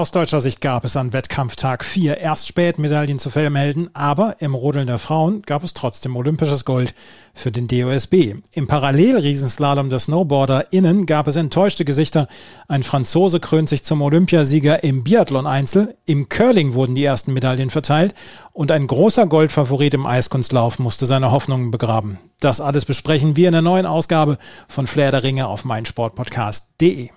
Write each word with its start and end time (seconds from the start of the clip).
Aus 0.00 0.12
deutscher 0.12 0.40
Sicht 0.40 0.62
gab 0.62 0.86
es 0.86 0.96
an 0.96 1.12
Wettkampftag 1.12 1.84
4 1.84 2.16
erst 2.16 2.48
spät 2.48 2.78
Medaillen 2.78 3.18
zu 3.18 3.28
vermelden, 3.28 3.90
aber 3.92 4.36
im 4.38 4.54
Rodeln 4.54 4.86
der 4.86 4.96
Frauen 4.96 5.42
gab 5.42 5.62
es 5.62 5.74
trotzdem 5.74 6.16
olympisches 6.16 6.64
Gold 6.64 6.94
für 7.34 7.52
den 7.52 7.68
DOSB. 7.68 8.36
Im 8.52 8.66
Parallelriesenslalom 8.66 9.90
der 9.90 9.98
SnowboarderInnen 9.98 11.04
gab 11.04 11.26
es 11.26 11.36
enttäuschte 11.36 11.84
Gesichter. 11.84 12.28
Ein 12.66 12.82
Franzose 12.82 13.40
krönt 13.40 13.68
sich 13.68 13.84
zum 13.84 14.00
Olympiasieger 14.00 14.82
im 14.84 15.04
Biathlon-Einzel. 15.04 15.94
Im 16.06 16.30
Curling 16.30 16.72
wurden 16.72 16.94
die 16.94 17.04
ersten 17.04 17.34
Medaillen 17.34 17.68
verteilt 17.68 18.14
und 18.54 18.70
ein 18.70 18.86
großer 18.86 19.26
Goldfavorit 19.26 19.92
im 19.92 20.06
Eiskunstlauf 20.06 20.78
musste 20.78 21.04
seine 21.04 21.30
Hoffnungen 21.30 21.70
begraben. 21.70 22.16
Das 22.40 22.62
alles 22.62 22.86
besprechen 22.86 23.36
wir 23.36 23.48
in 23.48 23.52
der 23.52 23.60
neuen 23.60 23.84
Ausgabe 23.84 24.38
von 24.66 24.86
Flair 24.86 25.10
der 25.10 25.24
Ringe 25.24 25.46
auf 25.46 25.66
meinsportpodcast.de. 25.66 27.10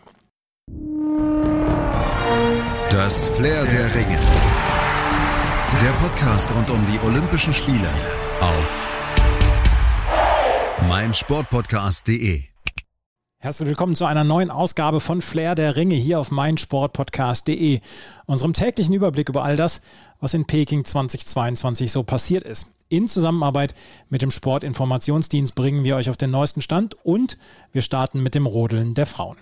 Das 2.94 3.28
Flair 3.28 3.66
der 3.66 3.96
Ringe. 3.96 4.20
Der 5.82 5.94
Podcast 5.94 6.48
rund 6.56 6.70
um 6.70 6.86
die 6.86 7.00
Olympischen 7.04 7.52
Spiele 7.52 7.90
auf 8.40 8.88
meinsportpodcast.de. 10.88 12.44
Herzlich 13.40 13.68
willkommen 13.68 13.96
zu 13.96 14.06
einer 14.06 14.24
neuen 14.24 14.52
Ausgabe 14.52 15.00
von 15.00 15.24
Flair 15.24 15.56
der 15.56 15.76
Ringe 15.76 15.96
hier 15.96 16.20
auf 16.20 16.30
meinsportpodcast.de, 16.30 17.82
unserem 18.28 18.54
täglichen 18.54 18.94
Überblick 18.94 19.28
über 19.28 19.44
all 19.44 19.56
das, 19.56 19.82
was 20.20 20.36
in 20.36 20.46
Peking 20.46 20.86
2022 20.86 21.92
so 21.92 22.04
passiert 22.04 22.44
ist. 22.44 22.76
In 22.90 23.08
Zusammenarbeit 23.08 23.74
mit 24.10 24.22
dem 24.22 24.30
Sportinformationsdienst 24.30 25.56
bringen 25.56 25.84
wir 25.84 25.96
euch 25.96 26.12
auf 26.12 26.18
den 26.18 26.30
neuesten 26.30 26.62
Stand 26.62 26.96
und 27.04 27.40
wir 27.72 27.82
starten 27.82 28.22
mit 28.22 28.36
dem 28.36 28.46
Rodeln 28.46 28.94
der 28.94 29.08
Frauen. 29.08 29.38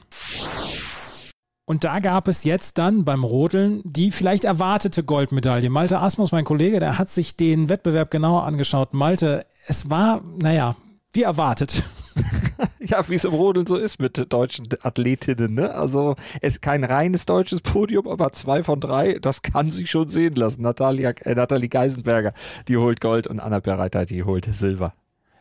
Und 1.72 1.86
da 1.86 2.00
gab 2.00 2.28
es 2.28 2.44
jetzt 2.44 2.80
dann 2.80 3.06
beim 3.06 3.24
Rodeln 3.24 3.80
die 3.86 4.12
vielleicht 4.12 4.44
erwartete 4.44 5.06
Goldmedaille. 5.06 5.70
Malte 5.70 6.00
Asmus, 6.00 6.34
mein 6.34 6.44
Kollege, 6.44 6.82
der 6.82 6.98
hat 6.98 7.10
sich 7.10 7.38
den 7.38 7.70
Wettbewerb 7.70 8.12
genauer 8.12 8.44
angeschaut. 8.44 8.94
Malte, 8.94 9.46
es 9.68 9.90
war, 9.90 10.22
naja, 10.38 10.76
wie 11.14 11.24
erwartet. 11.24 11.84
ja, 12.82 13.08
wie 13.08 13.16
es 13.16 13.24
im 13.24 13.32
Rodeln 13.32 13.68
so 13.68 13.78
ist 13.78 14.02
mit 14.02 14.34
deutschen 14.34 14.68
Athletinnen. 14.82 15.54
Ne? 15.54 15.74
Also 15.74 16.18
es 16.42 16.56
ist 16.56 16.62
kein 16.62 16.84
reines 16.84 17.26
deutsches 17.26 17.62
Podium, 17.62 18.06
aber 18.10 18.34
zwei 18.34 18.64
von 18.64 18.82
drei, 18.82 19.20
das 19.22 19.42
kann 19.42 19.72
sich 19.72 19.90
schon 19.90 20.10
sehen 20.10 20.36
lassen. 20.36 20.64
Natalia, 20.64 21.12
äh, 21.22 21.36
Nathalie 21.36 21.70
Geisenberger, 21.70 22.34
die 22.68 22.76
holt 22.76 23.00
Gold 23.00 23.28
und 23.28 23.40
Anna 23.40 23.62
Bereiter, 23.62 24.04
die 24.04 24.26
holt 24.26 24.54
Silber. 24.54 24.94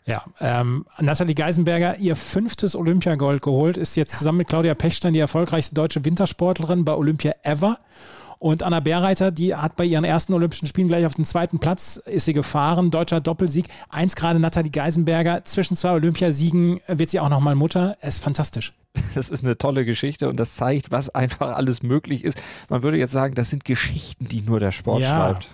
Ja, 0.07 0.25
ähm, 0.41 0.87
Nathalie 0.99 1.35
Geisenberger, 1.35 1.97
ihr 1.99 2.17
fünftes 2.17 2.75
Olympiagold 2.75 3.43
geholt, 3.43 3.77
ist 3.77 3.97
jetzt 3.97 4.19
zusammen 4.19 4.39
mit 4.39 4.49
Claudia 4.49 4.75
Pechstein 4.75 5.13
die 5.13 5.21
erfolgreichste 5.21 5.75
deutsche 5.75 6.05
Wintersportlerin 6.05 6.85
bei 6.85 6.95
Olympia 6.95 7.35
ever. 7.43 7.79
Und 8.41 8.63
Anna 8.63 8.81
Bärreiter, 8.81 9.31
die 9.31 9.55
hat 9.55 9.77
bei 9.77 9.85
ihren 9.85 10.03
ersten 10.05 10.33
Olympischen 10.33 10.67
Spielen 10.67 10.89
gleich 10.89 11.05
auf 11.05 11.15
den 11.15 11.27
zweiten 11.27 11.59
Platz 11.59 11.99
ist 11.99 12.25
sie 12.25 12.33
gefahren. 12.33 12.91
Deutscher 12.91 13.21
Doppelsieg. 13.21 13.67
Eins 13.91 14.17
gerade 14.17 14.41
Nathalie 14.41 14.71
Geisenberger. 14.71 15.45
Zwischen 15.45 15.77
zwei 15.77 15.91
Olympiasiegen 15.91 16.81
wird 16.87 17.11
sie 17.11 17.21
auch 17.21 17.29
nochmal 17.29 17.55
Mutter. 17.55 17.99
Es 18.01 18.15
ist 18.15 18.25
fantastisch. 18.25 18.73
Das 19.15 19.29
ist 19.29 19.45
eine 19.45 19.57
tolle 19.57 19.85
Geschichte 19.85 20.29
und 20.29 20.41
das 20.41 20.57
zeigt, 20.57 20.91
was 20.91 21.11
einfach 21.11 21.57
alles 21.57 21.83
möglich 21.83 22.25
ist. 22.25 22.41
Man 22.69 22.83
würde 22.83 22.99
jetzt 22.99 23.13
sagen, 23.13 23.35
das 23.35 23.51
sind 23.51 23.65
Geschichten, 23.65 24.27
die 24.27 24.41
nur 24.41 24.59
der 24.59 24.73
Sport 24.73 25.03
ja. 25.03 25.09
schreibt. 25.09 25.49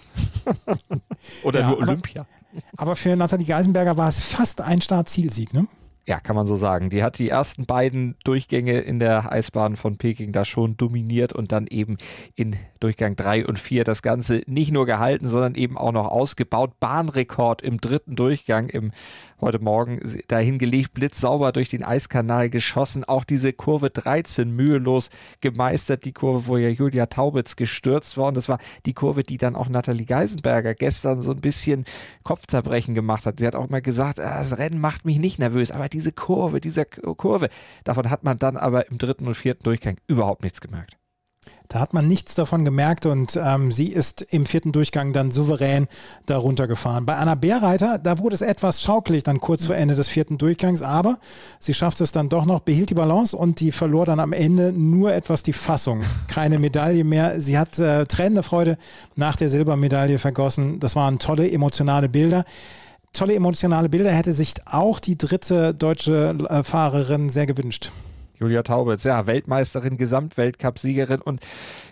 Oder 1.43 1.61
ja, 1.61 1.69
nur 1.69 1.79
Olympia. 1.79 2.27
Aber, 2.77 2.97
für 2.97 3.17
Nathalie 3.17 3.47
Geisenberger 3.47 3.97
war 3.97 4.09
es 4.09 4.21
fast 4.21 4.61
ein 4.61 4.81
Start-Zielsieg, 4.81 5.53
ne? 5.55 5.67
Ja, 6.09 6.21
kann 6.21 6.37
man 6.37 6.47
so 6.47 6.55
sagen. 6.55 6.89
Die 6.89 7.03
hat 7.03 7.19
die 7.19 7.29
ersten 7.29 7.67
beiden 7.67 8.15
Durchgänge 8.23 8.79
in 8.79 9.01
der 9.01 9.33
Eisbahn 9.33 9.75
von 9.75 9.99
Peking 9.99 10.31
da 10.31 10.45
schon 10.45 10.77
dominiert 10.77 11.33
und 11.33 11.51
dann 11.51 11.67
eben 11.67 11.97
in 12.37 12.55
Durchgang 12.81 13.17
3 13.17 13.47
und 13.47 13.59
4 13.59 13.85
das 13.85 14.03
Ganze 14.03 14.43
nicht 14.47 14.73
nur 14.73 14.87
gehalten, 14.87 15.29
sondern 15.29 15.55
eben 15.55 15.77
auch 15.77 15.93
noch 15.93 16.07
ausgebaut. 16.09 16.79
Bahnrekord 16.81 17.63
im 17.63 17.81
dritten 17.81 18.17
Durchgang 18.17 18.69
im 18.69 18.93
heute 19.41 19.59
Morgen 19.59 20.01
dahin 20.29 20.59
gelegt, 20.59 20.95
blitzsauber 20.95 21.53
durch 21.53 21.69
den 21.69 21.85
Eiskanal 21.85 22.51
geschossen. 22.51 23.05
Auch 23.05 23.25
diese 23.25 23.53
Kurve 23.53 23.91
13 23.91 24.51
mühelos 24.51 25.11
gemeistert. 25.41 26.05
Die 26.05 26.13
Kurve, 26.13 26.47
wo 26.47 26.57
ja 26.57 26.69
Julia 26.69 27.07
Taubitz 27.07 27.57
gestürzt 27.57 28.17
war. 28.17 28.29
Und 28.29 28.37
das 28.37 28.49
war 28.49 28.59
die 28.87 28.95
Kurve, 28.95 29.23
die 29.23 29.39
dann 29.39 29.57
auch 29.57 29.69
Nathalie 29.69 30.07
Geisenberger 30.07 30.75
gestern 30.75 31.23
so 31.23 31.33
ein 31.33 31.41
bisschen 31.41 31.85
Kopfzerbrechen 32.23 32.95
gemacht 32.95 33.27
hat. 33.27 33.41
Sie 33.41 33.47
hat 33.47 33.57
auch 33.57 33.69
mal 33.69 33.83
gesagt, 33.83 34.21
ah, 34.21 34.39
das 34.39 34.59
Rennen 34.59 34.81
macht 34.81 35.05
mich 35.05 35.19
nicht 35.19 35.39
nervös, 35.39 35.71
aber 35.71 35.89
diese 35.89 36.13
Kurve, 36.13 36.61
diese 36.61 36.85
Kurve, 36.85 37.49
davon 37.85 38.11
hat 38.11 38.25
man 38.25 38.37
dann 38.39 38.57
aber 38.57 38.89
im 38.91 38.99
dritten 38.99 39.27
und 39.27 39.35
vierten 39.35 39.65
Durchgang 39.65 39.97
überhaupt 40.07 40.43
nichts 40.43 40.61
gemerkt. 40.61 40.97
Da 41.69 41.81
hat 41.81 41.95
man 41.95 42.07
nichts 42.07 42.35
davon 42.35 42.65
gemerkt 42.65 43.07
und 43.07 43.39
ähm, 43.43 43.73
sie 43.73 43.89
ist 43.89 44.23
im 44.23 44.47
vierten 44.47 44.73
Durchgang 44.73 45.13
dann 45.13 45.31
souverän 45.31 45.89
darunter 46.27 46.67
gefahren. 46.67 47.07
Bei 47.07 47.17
Anna 47.17 47.35
Bärreiter, 47.35 47.99
da 47.99 48.19
wurde 48.19 48.35
es 48.35 48.43
etwas 48.43 48.83
schaukelig 48.83 49.23
dann 49.25 49.41
kurz 49.41 49.67
vor 49.67 49.77
Ende 49.77 49.95
des 49.95 50.09
vierten 50.09 50.39
Durchgangs, 50.39 50.83
aber 50.83 51.19
sie 51.59 51.75
schaffte 51.75 52.05
es 52.05 52.13
dann 52.13 52.29
doch 52.29 52.45
noch, 52.45 52.61
behielt 52.61 52.91
die 52.91 52.95
Balance 52.95 53.37
und 53.37 53.61
die 53.61 53.73
verlor 53.73 54.07
dann 54.07 54.21
am 54.21 54.33
Ende 54.33 54.73
nur 54.73 55.13
etwas 55.13 55.43
die 55.43 55.53
Fassung. 55.53 56.03
Keine 56.29 56.59
Medaille 56.59 57.05
mehr. 57.05 57.41
Sie 57.41 57.59
hat 57.59 57.79
äh, 57.79 58.07
tränende 58.07 58.43
Freude 58.43 58.79
nach 59.15 59.37
der 59.37 59.49
Silbermedaille 59.49 60.19
vergossen. 60.19 60.81
Das 60.81 60.97
waren 60.97 61.19
tolle 61.19 61.51
emotionale 61.51 62.09
Bilder 62.09 62.45
tolle 63.13 63.35
emotionale 63.35 63.89
Bilder 63.89 64.13
hätte 64.13 64.33
sich 64.33 64.53
auch 64.67 65.01
die 65.01 65.17
dritte 65.17 65.73
deutsche 65.73 66.37
äh, 66.51 66.63
Fahrerin 66.63 67.31
sehr 67.31 67.47
gewünscht. 67.47 67.91
Julia 68.39 68.63
Taubitz, 68.63 69.05
ja, 69.05 69.27
Weltmeisterin, 69.27 69.97
Gesamtweltcup-Siegerin 69.97 71.21
und 71.21 71.41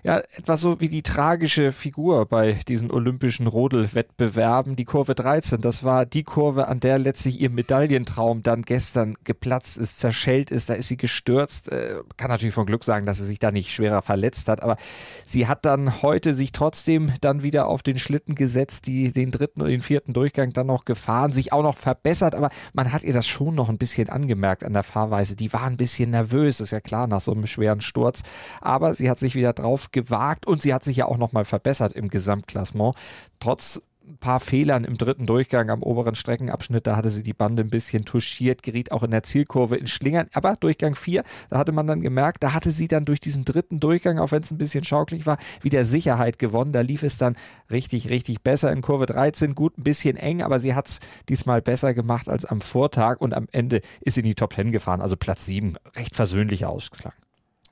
ja, 0.04 0.18
etwas 0.18 0.60
so 0.60 0.80
wie 0.82 0.90
die 0.90 1.02
tragische 1.02 1.72
Figur 1.72 2.26
bei 2.26 2.58
diesen 2.68 2.90
olympischen 2.90 3.46
Rodelwettbewerben. 3.46 4.76
Die 4.76 4.84
Kurve 4.84 5.14
13, 5.14 5.62
das 5.62 5.82
war 5.82 6.04
die 6.04 6.24
Kurve, 6.24 6.68
an 6.68 6.78
der 6.78 6.98
letztlich 6.98 7.40
ihr 7.40 7.48
Medaillentraum 7.48 8.42
dann 8.42 8.62
gestern 8.62 9.16
geplatzt 9.24 9.78
ist, 9.78 9.98
zerschellt 9.98 10.50
ist. 10.50 10.68
Da 10.68 10.74
ist 10.74 10.88
sie 10.88 10.98
gestürzt. 10.98 11.70
Äh, 11.70 12.02
kann 12.18 12.28
natürlich 12.28 12.54
von 12.54 12.66
Glück 12.66 12.84
sagen, 12.84 13.06
dass 13.06 13.16
sie 13.16 13.24
sich 13.24 13.38
da 13.38 13.50
nicht 13.50 13.72
schwerer 13.72 14.02
verletzt 14.02 14.48
hat, 14.48 14.62
aber 14.62 14.76
sie 15.24 15.46
hat 15.46 15.64
dann 15.64 16.02
heute 16.02 16.34
sich 16.34 16.52
trotzdem 16.52 17.10
dann 17.22 17.42
wieder 17.42 17.66
auf 17.66 17.82
den 17.82 17.98
Schlitten 17.98 18.34
gesetzt, 18.34 18.86
die 18.86 19.10
den 19.10 19.30
dritten 19.30 19.62
und 19.62 19.68
den 19.68 19.80
vierten 19.80 20.12
Durchgang 20.12 20.52
dann 20.52 20.66
noch 20.66 20.84
gefahren, 20.84 21.32
sich 21.32 21.54
auch 21.54 21.62
noch 21.62 21.78
verbessert, 21.78 22.34
aber 22.34 22.50
man 22.74 22.92
hat 22.92 23.04
ihr 23.04 23.14
das 23.14 23.26
schon 23.26 23.54
noch 23.54 23.70
ein 23.70 23.78
bisschen 23.78 24.10
angemerkt 24.10 24.64
an 24.64 24.74
der 24.74 24.82
Fahrweise. 24.82 25.34
Die 25.34 25.54
war 25.54 25.62
ein 25.62 25.78
bisschen 25.78 26.10
nervös, 26.10 26.60
ist 26.60 26.72
ja 26.72 26.80
klar, 26.80 27.06
nach 27.06 27.22
so 27.22 27.32
einem 27.32 27.46
schweren 27.46 27.80
Sturz. 27.80 28.22
Aber 28.60 28.94
sie 28.94 29.08
hat 29.08 29.18
sich 29.18 29.34
wieder 29.34 29.54
drauf 29.54 29.88
gewagt 29.94 30.46
und 30.46 30.60
sie 30.60 30.74
hat 30.74 30.84
sich 30.84 30.98
ja 30.98 31.06
auch 31.06 31.16
nochmal 31.16 31.46
verbessert 31.46 31.94
im 31.94 32.08
Gesamtklassement. 32.08 32.94
Trotz 33.40 33.80
ein 34.06 34.18
paar 34.18 34.40
Fehlern 34.40 34.84
im 34.84 34.98
dritten 34.98 35.26
Durchgang 35.26 35.70
am 35.70 35.82
oberen 35.82 36.14
Streckenabschnitt. 36.14 36.86
Da 36.86 36.96
hatte 36.96 37.10
sie 37.10 37.22
die 37.22 37.32
Bande 37.32 37.62
ein 37.62 37.70
bisschen 37.70 38.04
touchiert, 38.04 38.62
geriet 38.62 38.92
auch 38.92 39.02
in 39.02 39.10
der 39.10 39.22
Zielkurve 39.22 39.76
in 39.76 39.86
Schlingern. 39.86 40.28
Aber 40.34 40.56
Durchgang 40.56 40.94
4, 40.94 41.24
da 41.48 41.58
hatte 41.58 41.72
man 41.72 41.86
dann 41.86 42.02
gemerkt, 42.02 42.42
da 42.42 42.52
hatte 42.52 42.70
sie 42.70 42.88
dann 42.88 43.04
durch 43.04 43.20
diesen 43.20 43.44
dritten 43.44 43.80
Durchgang, 43.80 44.18
auch 44.18 44.32
wenn 44.32 44.42
es 44.42 44.50
ein 44.50 44.58
bisschen 44.58 44.84
schaukelig 44.84 45.26
war, 45.26 45.38
wieder 45.62 45.84
Sicherheit 45.84 46.38
gewonnen. 46.38 46.72
Da 46.72 46.82
lief 46.82 47.02
es 47.02 47.16
dann 47.16 47.36
richtig, 47.70 48.10
richtig 48.10 48.42
besser 48.42 48.72
in 48.72 48.82
Kurve 48.82 49.06
13. 49.06 49.54
Gut, 49.54 49.78
ein 49.78 49.84
bisschen 49.84 50.16
eng, 50.16 50.42
aber 50.42 50.58
sie 50.60 50.74
hat 50.74 50.88
es 50.88 51.00
diesmal 51.28 51.62
besser 51.62 51.94
gemacht 51.94 52.28
als 52.28 52.44
am 52.44 52.60
Vortag 52.60 53.20
und 53.20 53.32
am 53.34 53.46
Ende 53.52 53.80
ist 54.00 54.14
sie 54.14 54.20
in 54.20 54.26
die 54.26 54.34
Top 54.34 54.52
10 54.52 54.72
gefahren. 54.72 55.00
Also 55.00 55.16
Platz 55.16 55.46
7, 55.46 55.76
recht 55.96 56.14
versöhnlicher 56.14 56.68
Ausklang. 56.68 57.14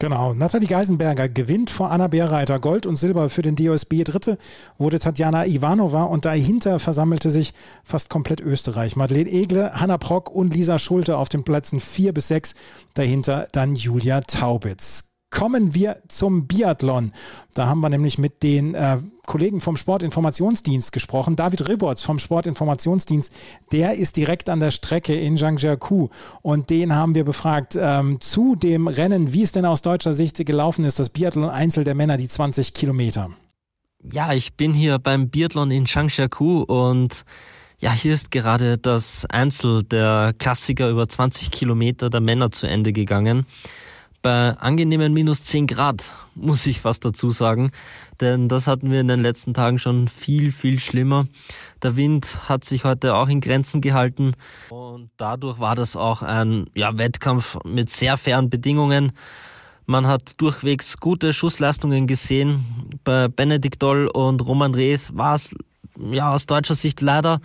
Genau. 0.02 0.34
Nathalie 0.34 0.66
Geisenberger 0.66 1.28
gewinnt 1.28 1.70
vor 1.70 1.92
Anna 1.92 2.08
Bärreiter 2.08 2.58
Gold 2.58 2.86
und 2.86 2.96
Silber 2.96 3.30
für 3.30 3.42
den 3.42 3.54
DOSB. 3.54 4.02
Dritte 4.02 4.36
wurde 4.76 4.98
Tatjana 4.98 5.46
Ivanova 5.46 6.02
und 6.02 6.24
dahinter 6.24 6.80
versammelte 6.80 7.30
sich 7.30 7.54
fast 7.84 8.10
komplett 8.10 8.40
Österreich. 8.40 8.96
Madeleine 8.96 9.30
Egle, 9.30 9.70
Hanna 9.74 9.98
Prock 9.98 10.28
und 10.28 10.54
Lisa 10.54 10.80
Schulte 10.80 11.18
auf 11.18 11.28
den 11.28 11.44
Plätzen 11.44 11.78
vier 11.78 12.12
bis 12.12 12.26
sechs. 12.26 12.56
Dahinter 12.94 13.46
dann 13.52 13.76
Julia 13.76 14.22
Taubitz. 14.22 15.11
Kommen 15.32 15.72
wir 15.72 15.96
zum 16.08 16.46
Biathlon. 16.46 17.10
Da 17.54 17.66
haben 17.66 17.80
wir 17.80 17.88
nämlich 17.88 18.18
mit 18.18 18.42
den 18.42 18.74
äh, 18.74 18.98
Kollegen 19.26 19.62
vom 19.62 19.78
Sportinformationsdienst 19.78 20.92
gesprochen. 20.92 21.36
David 21.36 21.68
Riborz 21.68 22.02
vom 22.02 22.18
Sportinformationsdienst, 22.18 23.32
der 23.72 23.94
ist 23.94 24.18
direkt 24.18 24.50
an 24.50 24.60
der 24.60 24.70
Strecke 24.70 25.18
in 25.18 25.38
Zhangjiakou 25.38 26.10
und 26.42 26.68
den 26.68 26.94
haben 26.94 27.14
wir 27.14 27.24
befragt 27.24 27.78
ähm, 27.80 28.20
zu 28.20 28.56
dem 28.56 28.88
Rennen, 28.88 29.32
wie 29.32 29.42
es 29.42 29.52
denn 29.52 29.64
aus 29.64 29.80
deutscher 29.80 30.12
Sicht 30.12 30.44
gelaufen 30.44 30.84
ist, 30.84 30.98
das 30.98 31.08
Biathlon 31.08 31.48
Einzel 31.48 31.84
der 31.84 31.94
Männer, 31.94 32.18
die 32.18 32.28
20 32.28 32.74
Kilometer. 32.74 33.30
Ja, 34.02 34.34
ich 34.34 34.52
bin 34.54 34.74
hier 34.74 34.98
beim 34.98 35.30
Biathlon 35.30 35.70
in 35.70 35.86
Zhangjiakou 35.86 36.60
und 36.64 37.24
ja, 37.78 37.92
hier 37.92 38.12
ist 38.12 38.32
gerade 38.32 38.76
das 38.76 39.24
Einzel 39.30 39.82
der 39.82 40.34
Klassiker 40.38 40.90
über 40.90 41.08
20 41.08 41.50
Kilometer 41.50 42.10
der 42.10 42.20
Männer 42.20 42.50
zu 42.52 42.66
Ende 42.66 42.92
gegangen 42.92 43.46
bei 44.22 44.56
angenehmen 44.58 45.12
minus 45.12 45.44
10 45.44 45.66
Grad, 45.66 46.12
muss 46.34 46.64
ich 46.66 46.80
fast 46.80 47.04
dazu 47.04 47.30
sagen. 47.30 47.72
Denn 48.20 48.48
das 48.48 48.68
hatten 48.68 48.90
wir 48.90 49.00
in 49.00 49.08
den 49.08 49.20
letzten 49.20 49.52
Tagen 49.52 49.78
schon 49.78 50.08
viel, 50.08 50.52
viel 50.52 50.78
schlimmer. 50.78 51.26
Der 51.82 51.96
Wind 51.96 52.48
hat 52.48 52.64
sich 52.64 52.84
heute 52.84 53.16
auch 53.16 53.28
in 53.28 53.40
Grenzen 53.40 53.80
gehalten 53.80 54.32
und 54.70 55.10
dadurch 55.16 55.58
war 55.58 55.74
das 55.74 55.96
auch 55.96 56.22
ein 56.22 56.66
ja, 56.74 56.96
Wettkampf 56.96 57.58
mit 57.64 57.90
sehr 57.90 58.16
fairen 58.16 58.48
Bedingungen. 58.48 59.12
Man 59.86 60.06
hat 60.06 60.40
durchwegs 60.40 60.98
gute 60.98 61.32
Schussleistungen 61.32 62.06
gesehen. 62.06 62.64
Bei 63.02 63.26
Benedikt 63.26 63.82
Doll 63.82 64.06
und 64.06 64.40
Roman 64.46 64.74
Rees 64.74 65.16
war 65.16 65.34
es 65.34 65.54
ja 65.98 66.30
aus 66.30 66.46
deutscher 66.46 66.76
Sicht 66.76 67.00
leider 67.00 67.40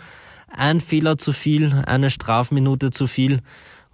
ein 0.47 0.79
Fehler 0.79 1.17
zu 1.17 1.33
viel, 1.33 1.83
eine 1.85 2.09
Strafminute 2.09 2.91
zu 2.91 3.07
viel. 3.07 3.41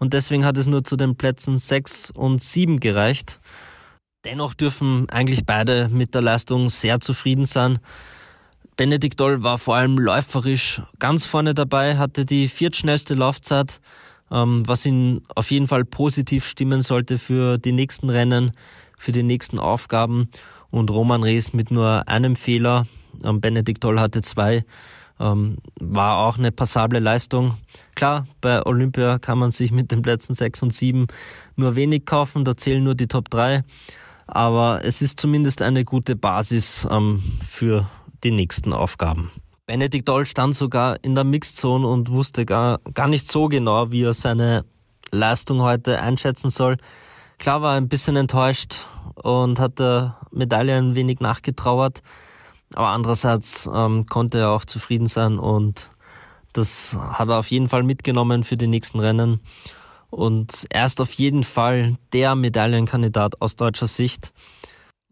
Und 0.03 0.11
deswegen 0.11 0.43
hat 0.43 0.57
es 0.57 0.67
nur 0.67 0.83
zu 0.83 0.97
den 0.97 1.15
Plätzen 1.15 1.57
6 1.57 2.11
und 2.11 2.43
7 2.43 2.81
gereicht. 2.81 3.39
Dennoch 4.25 4.53
dürfen 4.53 5.09
eigentlich 5.09 5.45
beide 5.45 5.87
mit 5.87 6.13
der 6.13 6.21
Leistung 6.21 6.67
sehr 6.67 6.99
zufrieden 6.99 7.45
sein. 7.45 7.79
Benedikt 8.75 9.17
Doll 9.21 9.43
war 9.43 9.57
vor 9.57 9.77
allem 9.77 9.97
läuferisch 9.97 10.81
ganz 10.99 11.25
vorne 11.25 11.53
dabei, 11.53 11.95
hatte 11.95 12.25
die 12.25 12.49
viertschnellste 12.49 13.15
Laufzeit, 13.15 13.79
ähm, 14.29 14.67
was 14.67 14.85
ihn 14.85 15.21
auf 15.35 15.51
jeden 15.51 15.67
Fall 15.67 15.85
positiv 15.85 16.45
stimmen 16.45 16.81
sollte 16.81 17.17
für 17.17 17.57
die 17.57 17.71
nächsten 17.71 18.09
Rennen, 18.09 18.51
für 18.97 19.13
die 19.13 19.23
nächsten 19.23 19.57
Aufgaben. 19.57 20.27
Und 20.69 20.91
Roman 20.91 21.23
Rees 21.23 21.53
mit 21.53 21.71
nur 21.71 22.09
einem 22.09 22.35
Fehler, 22.35 22.85
ähm, 23.23 23.39
Benedikt 23.39 23.81
Doll 23.81 24.01
hatte 24.01 24.21
zwei, 24.21 24.65
ähm, 25.23 25.57
war 25.79 26.17
auch 26.17 26.37
eine 26.37 26.51
passable 26.51 26.99
Leistung. 26.99 27.55
Klar, 27.95 28.27
bei 28.41 28.65
Olympia 28.65 29.19
kann 29.19 29.39
man 29.39 29.51
sich 29.51 29.71
mit 29.71 29.91
den 29.91 30.01
Plätzen 30.01 30.33
6 30.33 30.63
und 30.63 30.73
7 30.73 31.07
nur 31.55 31.75
wenig 31.75 32.05
kaufen, 32.05 32.43
da 32.43 32.57
zählen 32.57 32.83
nur 32.83 32.95
die 32.95 33.07
Top 33.07 33.29
3. 33.29 33.63
Aber 34.27 34.83
es 34.83 35.01
ist 35.01 35.19
zumindest 35.19 35.61
eine 35.61 35.85
gute 35.85 36.15
Basis 36.15 36.87
ähm, 36.89 37.23
für 37.45 37.89
die 38.23 38.31
nächsten 38.31 38.73
Aufgaben. 38.73 39.31
Benedikt 39.65 40.09
Doll 40.09 40.25
stand 40.25 40.55
sogar 40.55 40.97
in 41.03 41.15
der 41.15 41.23
Mixzone 41.23 41.87
und 41.87 42.09
wusste 42.09 42.45
gar, 42.45 42.79
gar 42.93 43.07
nicht 43.07 43.31
so 43.31 43.47
genau, 43.47 43.91
wie 43.91 44.03
er 44.03 44.13
seine 44.13 44.65
Leistung 45.11 45.61
heute 45.61 45.99
einschätzen 46.01 46.49
soll. 46.49 46.77
Klar 47.37 47.61
war 47.61 47.75
er 47.75 47.77
ein 47.77 47.89
bisschen 47.89 48.15
enttäuscht 48.15 48.87
und 49.15 49.59
hat 49.59 49.79
der 49.79 50.17
Medaille 50.31 50.75
ein 50.75 50.95
wenig 50.95 51.19
nachgetrauert. 51.19 52.01
Aber 52.73 52.89
andererseits 52.89 53.69
ähm, 53.73 54.05
konnte 54.07 54.39
er 54.39 54.51
auch 54.51 54.65
zufrieden 54.65 55.07
sein 55.07 55.39
und 55.39 55.89
das 56.53 56.97
hat 56.99 57.29
er 57.29 57.39
auf 57.39 57.47
jeden 57.47 57.67
Fall 57.67 57.83
mitgenommen 57.83 58.43
für 58.43 58.57
die 58.57 58.67
nächsten 58.67 58.99
Rennen. 58.99 59.41
Und 60.09 60.67
er 60.69 60.85
ist 60.85 61.01
auf 61.01 61.11
jeden 61.13 61.43
Fall 61.43 61.97
der 62.13 62.35
Medaillenkandidat 62.35 63.41
aus 63.41 63.55
deutscher 63.55 63.87
Sicht. 63.87 64.31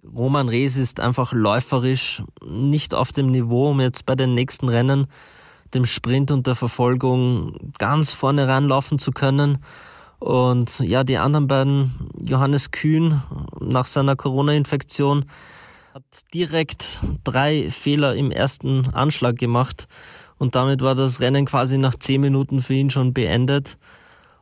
Roman 0.04 0.50
Rees 0.50 0.78
ist 0.78 1.00
einfach 1.00 1.34
läuferisch 1.34 2.24
nicht 2.46 2.94
auf 2.94 3.12
dem 3.12 3.32
Niveau, 3.32 3.72
um 3.72 3.82
jetzt 3.82 4.06
bei 4.06 4.16
den 4.16 4.36
nächsten 4.36 4.70
Rennen, 4.70 5.08
dem 5.74 5.86
Sprint 5.86 6.30
und 6.30 6.46
der 6.46 6.56
Verfolgung 6.56 7.74
ganz 7.80 8.14
vorne 8.14 8.48
reinlaufen 8.48 9.00
zu 9.00 9.12
können. 9.12 9.60
Und 10.20 10.80
ja, 10.82 11.04
die 11.04 11.18
anderen 11.18 11.48
beiden, 11.48 12.12
Johannes 12.20 12.70
Kühn 12.70 13.24
nach 13.60 13.88
seiner 13.88 14.16
Corona-Infektion, 14.16 15.26
hat 15.94 16.04
direkt 16.34 17.02
drei 17.26 17.70
Fehler 17.70 18.16
im 18.16 18.32
ersten 18.32 18.88
Anschlag 18.94 19.38
gemacht. 19.38 19.90
Und 20.38 20.56
damit 20.56 20.82
war 20.82 20.96
das 20.96 21.20
Rennen 21.20 21.46
quasi 21.46 21.78
nach 21.78 21.96
zehn 21.96 22.22
Minuten 22.22 22.62
für 22.62 22.74
ihn 22.76 22.90
schon 22.90 23.14
beendet. 23.14 23.76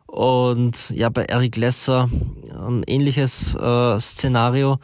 Und 0.06 0.92
ja, 0.92 1.10
bei 1.10 1.24
Eric 1.26 1.58
Lesser 1.58 2.08
ein 2.56 2.84
ähnliches 2.86 3.56
äh, 3.56 4.00
Szenario 4.00 4.80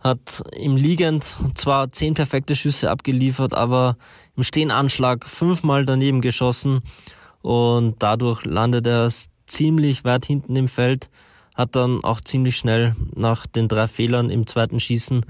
hat 0.00 0.42
im 0.56 0.76
Liegend 0.76 1.36
zwar 1.54 1.92
zehn 1.92 2.14
perfekte 2.14 2.56
Schüsse 2.56 2.90
abgeliefert, 2.90 3.54
aber 3.54 3.96
im 4.36 4.42
Stehenanschlag 4.42 5.24
fünfmal 5.24 5.84
daneben 5.84 6.20
geschossen 6.20 6.80
und 7.42 7.96
dadurch 8.00 8.44
landet 8.44 8.88
er 8.88 9.08
ziemlich 9.46 10.04
weit 10.04 10.26
hinten 10.26 10.56
im 10.56 10.66
Feld, 10.66 11.10
hat 11.54 11.76
dann 11.76 12.02
auch 12.02 12.20
ziemlich 12.20 12.56
schnell 12.56 12.94
nach 13.14 13.46
den 13.46 13.68
drei 13.68 13.86
Fehlern 13.86 14.30
im 14.30 14.48
zweiten 14.48 14.80
Schießen 14.80 15.24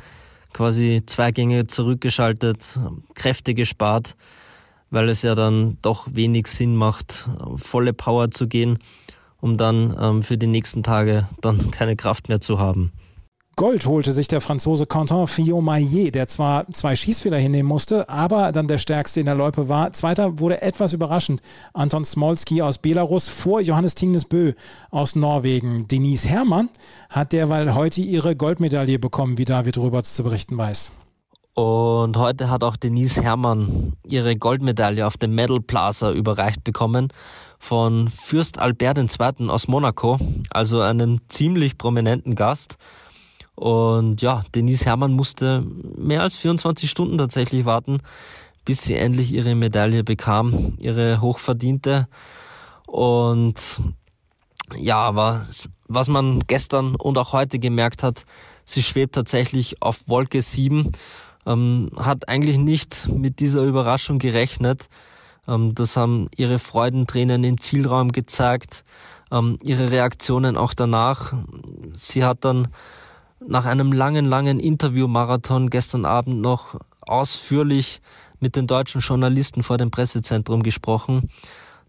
quasi 0.52 1.02
zwei 1.06 1.32
Gänge 1.32 1.66
zurückgeschaltet, 1.66 2.78
Kräfte 3.14 3.54
gespart, 3.54 4.16
weil 4.90 5.08
es 5.08 5.22
ja 5.22 5.34
dann 5.34 5.78
doch 5.82 6.06
wenig 6.10 6.46
Sinn 6.46 6.76
macht, 6.76 7.28
volle 7.56 7.92
Power 7.92 8.30
zu 8.30 8.48
gehen, 8.48 8.78
um 9.40 9.56
dann 9.56 9.96
ähm, 10.00 10.22
für 10.22 10.38
die 10.38 10.46
nächsten 10.46 10.82
Tage 10.82 11.28
dann 11.40 11.70
keine 11.70 11.96
Kraft 11.96 12.28
mehr 12.28 12.40
zu 12.40 12.58
haben. 12.58 12.92
Gold 13.58 13.86
holte 13.86 14.12
sich 14.12 14.28
der 14.28 14.40
Franzose 14.40 14.86
Quentin 14.86 15.26
Fillon-Maillet, 15.26 16.14
der 16.14 16.28
zwar 16.28 16.68
zwei 16.68 16.94
Schießfehler 16.94 17.38
hinnehmen 17.38 17.68
musste, 17.68 18.08
aber 18.08 18.52
dann 18.52 18.68
der 18.68 18.78
stärkste 18.78 19.18
in 19.18 19.26
der 19.26 19.34
Loipe 19.34 19.68
war. 19.68 19.92
Zweiter 19.92 20.38
wurde 20.38 20.62
etwas 20.62 20.92
überraschend 20.92 21.42
Anton 21.74 22.04
Smolski 22.04 22.62
aus 22.62 22.78
Belarus 22.78 23.28
vor 23.28 23.60
Johannes 23.60 23.96
Tingnes 23.96 24.26
Bö 24.26 24.52
aus 24.92 25.16
Norwegen. 25.16 25.88
Denise 25.88 26.28
Herrmann 26.28 26.68
hat 27.10 27.32
derweil 27.32 27.74
heute 27.74 28.00
ihre 28.00 28.36
Goldmedaille 28.36 29.00
bekommen, 29.00 29.38
wie 29.38 29.44
David 29.44 29.76
Röberts 29.76 30.14
zu 30.14 30.22
berichten 30.22 30.56
weiß. 30.56 30.92
Und 31.54 32.16
heute 32.16 32.50
hat 32.50 32.62
auch 32.62 32.76
Denise 32.76 33.20
Herrmann 33.20 33.94
ihre 34.06 34.36
Goldmedaille 34.36 35.04
auf 35.04 35.16
dem 35.16 35.34
Medal 35.34 35.58
Plaza 35.60 36.12
überreicht 36.12 36.62
bekommen 36.62 37.08
von 37.58 38.08
Fürst 38.08 38.60
Albert 38.60 38.98
II. 38.98 39.48
aus 39.48 39.66
Monaco, 39.66 40.16
also 40.50 40.80
einem 40.80 41.22
ziemlich 41.28 41.76
prominenten 41.76 42.36
Gast. 42.36 42.78
Und 43.58 44.22
ja, 44.22 44.44
Denise 44.54 44.84
Herrmann 44.84 45.14
musste 45.14 45.66
mehr 45.96 46.22
als 46.22 46.36
24 46.36 46.88
Stunden 46.88 47.18
tatsächlich 47.18 47.64
warten, 47.64 47.98
bis 48.64 48.82
sie 48.82 48.94
endlich 48.94 49.32
ihre 49.32 49.56
Medaille 49.56 50.04
bekam, 50.04 50.74
ihre 50.78 51.20
hochverdiente. 51.20 52.06
Und 52.86 53.56
ja, 54.76 54.98
aber 54.98 55.44
was 55.88 56.06
man 56.06 56.38
gestern 56.46 56.94
und 56.94 57.18
auch 57.18 57.32
heute 57.32 57.58
gemerkt 57.58 58.04
hat, 58.04 58.26
sie 58.64 58.80
schwebt 58.80 59.16
tatsächlich 59.16 59.82
auf 59.82 60.06
Wolke 60.06 60.40
7, 60.40 60.92
ähm, 61.44 61.90
hat 61.96 62.28
eigentlich 62.28 62.58
nicht 62.58 63.08
mit 63.08 63.40
dieser 63.40 63.62
Überraschung 63.62 64.20
gerechnet. 64.20 64.88
Ähm, 65.48 65.74
das 65.74 65.96
haben 65.96 66.28
ihre 66.36 66.60
Freudentränen 66.60 67.42
im 67.42 67.58
Zielraum 67.58 68.12
gezeigt, 68.12 68.84
ähm, 69.32 69.58
ihre 69.64 69.90
Reaktionen 69.90 70.56
auch 70.56 70.74
danach. 70.74 71.32
Sie 71.94 72.22
hat 72.24 72.44
dann 72.44 72.68
nach 73.46 73.66
einem 73.66 73.92
langen, 73.92 74.24
langen 74.26 74.60
Interviewmarathon 74.60 75.70
gestern 75.70 76.04
Abend 76.04 76.40
noch 76.40 76.76
ausführlich 77.00 78.00
mit 78.40 78.56
den 78.56 78.66
deutschen 78.66 79.00
Journalisten 79.00 79.62
vor 79.62 79.78
dem 79.78 79.90
Pressezentrum 79.90 80.62
gesprochen, 80.62 81.28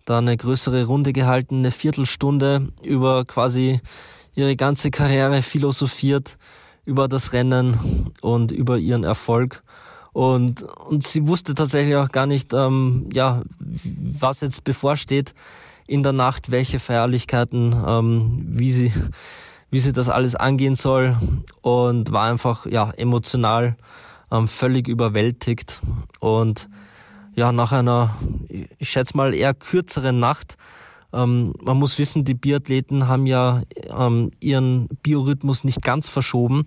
da 0.05 0.17
eine 0.17 0.35
größere 0.35 0.85
Runde 0.85 1.13
gehalten, 1.13 1.59
eine 1.59 1.71
Viertelstunde 1.71 2.69
über 2.81 3.25
quasi 3.25 3.81
ihre 4.35 4.55
ganze 4.55 4.91
Karriere 4.91 5.41
philosophiert, 5.41 6.37
über 6.85 7.07
das 7.07 7.33
Rennen 7.33 8.11
und 8.21 8.51
über 8.51 8.77
ihren 8.77 9.03
Erfolg. 9.03 9.63
Und, 10.11 10.63
und 10.63 11.05
sie 11.05 11.27
wusste 11.27 11.53
tatsächlich 11.53 11.95
auch 11.95 12.09
gar 12.09 12.25
nicht, 12.25 12.53
ähm, 12.53 13.09
ja, 13.13 13.43
was 13.59 14.41
jetzt 14.41 14.63
bevorsteht 14.63 15.35
in 15.87 16.01
der 16.03 16.13
Nacht, 16.13 16.49
welche 16.49 16.79
Feierlichkeiten, 16.79 17.75
ähm, 17.85 18.45
wie 18.47 18.71
sie 18.71 18.91
wie 19.71 19.79
sie 19.79 19.93
das 19.93 20.09
alles 20.09 20.35
angehen 20.35 20.75
soll 20.75 21.17
und 21.61 22.11
war 22.11 22.29
einfach 22.29 22.65
ja 22.65 22.91
emotional 22.91 23.75
ähm, 24.31 24.47
völlig 24.47 24.87
überwältigt 24.87 25.81
und 26.19 26.69
ja 27.35 27.51
nach 27.51 27.71
einer 27.71 28.15
ich 28.77 28.89
schätze 28.89 29.15
mal 29.15 29.33
eher 29.33 29.53
kürzeren 29.53 30.19
Nacht 30.19 30.57
ähm, 31.13 31.53
man 31.61 31.77
muss 31.77 31.97
wissen 31.97 32.25
die 32.25 32.33
Biathleten 32.33 33.07
haben 33.07 33.25
ja 33.25 33.63
ähm, 33.95 34.31
ihren 34.39 34.87
Biorhythmus 35.03 35.63
nicht 35.63 35.81
ganz 35.81 36.09
verschoben 36.09 36.65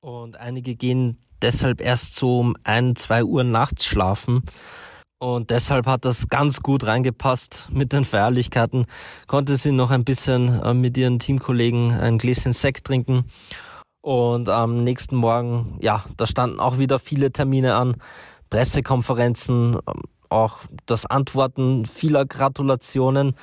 und 0.00 0.36
einige 0.36 0.74
gehen 0.74 1.18
deshalb 1.42 1.80
erst 1.80 2.16
so 2.16 2.40
um 2.40 2.56
ein 2.64 2.96
zwei 2.96 3.24
Uhr 3.24 3.44
nachts 3.44 3.84
schlafen 3.84 4.42
und 5.20 5.50
deshalb 5.50 5.86
hat 5.86 6.06
das 6.06 6.28
ganz 6.28 6.62
gut 6.62 6.86
reingepasst 6.86 7.68
mit 7.70 7.92
den 7.92 8.04
Feierlichkeiten. 8.04 8.86
Konnte 9.26 9.56
sie 9.56 9.70
noch 9.70 9.90
ein 9.90 10.04
bisschen 10.04 10.60
äh, 10.62 10.72
mit 10.72 10.96
ihren 10.96 11.18
Teamkollegen 11.18 11.92
ein 11.92 12.16
Gläschen 12.16 12.52
Sekt 12.52 12.86
trinken. 12.86 13.26
Und 14.00 14.48
am 14.48 14.82
nächsten 14.82 15.16
Morgen, 15.16 15.76
ja, 15.80 16.02
da 16.16 16.26
standen 16.26 16.58
auch 16.58 16.78
wieder 16.78 16.98
viele 16.98 17.30
Termine 17.32 17.74
an. 17.74 17.96
Pressekonferenzen, 18.48 19.74
ähm, 19.74 20.02
auch 20.30 20.60
das 20.86 21.04
Antworten 21.04 21.84
vieler 21.84 22.24
Gratulationen. 22.24 23.34